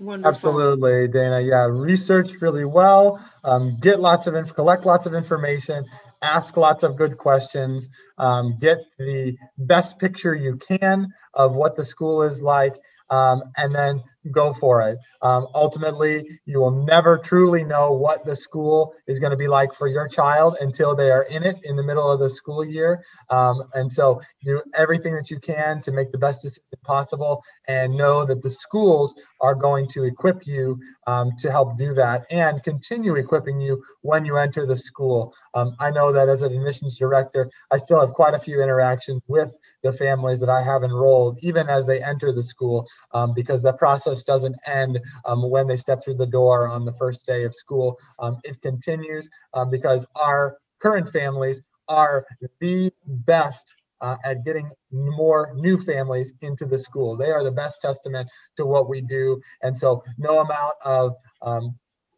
Wonderful. 0.00 0.28
Absolutely, 0.28 1.08
Dana. 1.08 1.40
Yeah, 1.40 1.64
research 1.64 2.40
really 2.40 2.64
well. 2.64 3.24
Um, 3.42 3.78
get 3.80 3.98
lots 3.98 4.26
of 4.26 4.34
inf- 4.34 4.54
collect 4.54 4.86
lots 4.86 5.06
of 5.06 5.14
information. 5.14 5.86
Ask 6.22 6.56
lots 6.56 6.84
of 6.84 6.96
good 6.96 7.16
questions. 7.16 7.88
Um, 8.16 8.58
get 8.60 8.78
the 8.98 9.36
best 9.56 9.98
picture 9.98 10.34
you 10.34 10.56
can 10.56 11.08
of 11.34 11.56
what 11.56 11.74
the 11.74 11.84
school 11.84 12.22
is 12.22 12.40
like, 12.40 12.76
um, 13.10 13.42
and 13.56 13.74
then 13.74 14.02
go 14.32 14.52
for 14.52 14.82
it. 14.82 14.98
Um, 15.22 15.46
ultimately, 15.54 16.40
you 16.44 16.58
will 16.58 16.84
never 16.84 17.18
truly 17.18 17.64
know 17.64 17.92
what 17.92 18.24
the 18.24 18.36
school 18.36 18.94
is 19.06 19.18
going 19.18 19.30
to 19.30 19.36
be 19.36 19.48
like 19.48 19.74
for 19.74 19.88
your 19.88 20.08
child 20.08 20.56
until 20.60 20.94
they 20.94 21.10
are 21.10 21.22
in 21.22 21.42
it 21.42 21.56
in 21.64 21.76
the 21.76 21.82
middle 21.82 22.10
of 22.10 22.20
the 22.20 22.30
school 22.30 22.64
year. 22.64 23.04
Um, 23.30 23.62
and 23.74 23.90
so, 23.90 24.20
do 24.44 24.62
everything 24.74 25.14
that 25.14 25.30
you 25.30 25.38
can 25.38 25.80
to 25.82 25.92
make 25.92 26.12
the 26.12 26.18
best 26.18 26.42
decision 26.42 26.62
possible 26.84 27.42
and 27.66 27.94
know 27.94 28.24
that 28.24 28.42
the 28.42 28.50
schools 28.50 29.14
are 29.40 29.54
going 29.54 29.86
to 29.88 30.04
equip 30.04 30.46
you 30.46 30.78
um, 31.06 31.32
to 31.38 31.50
help 31.50 31.76
do 31.78 31.94
that 31.94 32.24
and 32.30 32.62
continue 32.62 33.14
equipping 33.16 33.60
you 33.60 33.82
when 34.02 34.24
you 34.24 34.36
enter 34.36 34.66
the 34.66 34.76
school. 34.76 35.34
Um, 35.54 35.76
I 35.78 35.90
know 35.90 36.12
that 36.12 36.28
as 36.28 36.42
an 36.42 36.52
admissions 36.52 36.98
director, 36.98 37.50
I 37.70 37.76
still 37.76 38.00
have 38.00 38.12
quite 38.12 38.34
a 38.34 38.38
few 38.38 38.62
interactions 38.62 39.22
with 39.28 39.54
the 39.82 39.92
families 39.92 40.40
that 40.40 40.48
I 40.48 40.62
have 40.62 40.82
enrolled, 40.82 41.38
even 41.42 41.68
as 41.68 41.86
they 41.86 42.02
enter 42.02 42.32
the 42.32 42.42
school, 42.42 42.86
um, 43.12 43.34
because 43.34 43.62
the 43.62 43.72
process 43.72 44.07
process 44.08 44.24
doesn't 44.24 44.56
end 44.66 44.98
um, 45.24 45.48
when 45.50 45.66
they 45.66 45.76
step 45.76 46.02
through 46.02 46.14
the 46.14 46.26
door 46.26 46.68
on 46.68 46.84
the 46.84 46.94
first 46.94 47.26
day 47.26 47.44
of 47.44 47.54
school. 47.54 47.98
Um, 48.18 48.38
it 48.44 48.60
continues 48.62 49.28
um, 49.54 49.70
because 49.70 50.06
our 50.16 50.56
current 50.80 51.08
families 51.08 51.60
are 51.88 52.26
the 52.60 52.92
best 53.06 53.74
uh, 54.00 54.16
at 54.24 54.44
getting 54.44 54.70
more 54.92 55.52
new 55.54 55.76
families 55.76 56.32
into 56.40 56.64
the 56.64 56.78
school. 56.78 57.16
They 57.16 57.30
are 57.30 57.42
the 57.42 57.50
best 57.50 57.82
testament 57.82 58.28
to 58.56 58.64
what 58.64 58.88
we 58.88 59.00
do. 59.00 59.40
And 59.62 59.76
so, 59.76 60.04
no 60.18 60.38
amount 60.38 60.74
of 60.84 61.16
um, 61.42 61.76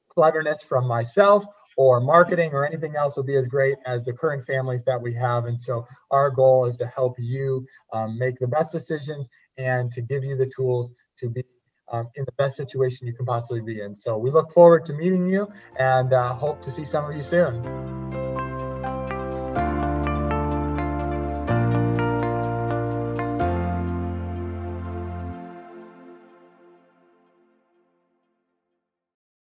cleverness 0.09 0.62
from 0.62 0.87
myself 0.87 1.44
or 1.76 2.00
marketing 2.00 2.50
or 2.53 2.66
anything 2.66 2.96
else 2.96 3.16
will 3.16 3.24
be 3.24 3.37
as 3.37 3.48
great 3.48 3.79
as 3.87 4.05
the 4.05 4.12
current 4.12 4.44
families 4.44 4.83
that 4.85 5.00
we 5.00 5.14
have. 5.14 5.46
And 5.46 5.59
so, 5.59 5.87
our 6.11 6.31
goal 6.31 6.66
is 6.66 6.76
to 6.76 6.87
help 6.87 7.16
you 7.18 7.66
um, 7.94 8.18
make 8.18 8.38
the 8.38 8.48
best 8.48 8.72
decisions 8.72 9.29
and 9.57 9.90
to 9.92 10.03
give 10.03 10.22
you 10.22 10.37
the 10.37 10.50
tools 10.55 10.92
to 11.18 11.31
be 11.31 11.44
um, 11.92 12.09
in 12.14 12.24
the 12.24 12.33
best 12.33 12.57
situation 12.57 13.07
you 13.07 13.14
can 13.14 13.26
possibly 13.26 13.61
be 13.61 13.81
in. 13.81 13.94
So 13.94 14.16
we 14.16 14.31
look 14.31 14.53
forward 14.53 14.85
to 14.87 14.92
meeting 14.92 15.26
you 15.26 15.48
and 15.79 16.12
uh, 16.12 16.35
hope 16.35 16.62
to 16.62 16.70
see 16.70 16.85
some 16.85 17.11
of 17.11 17.16
you 17.16 17.22
soon. 17.22 18.10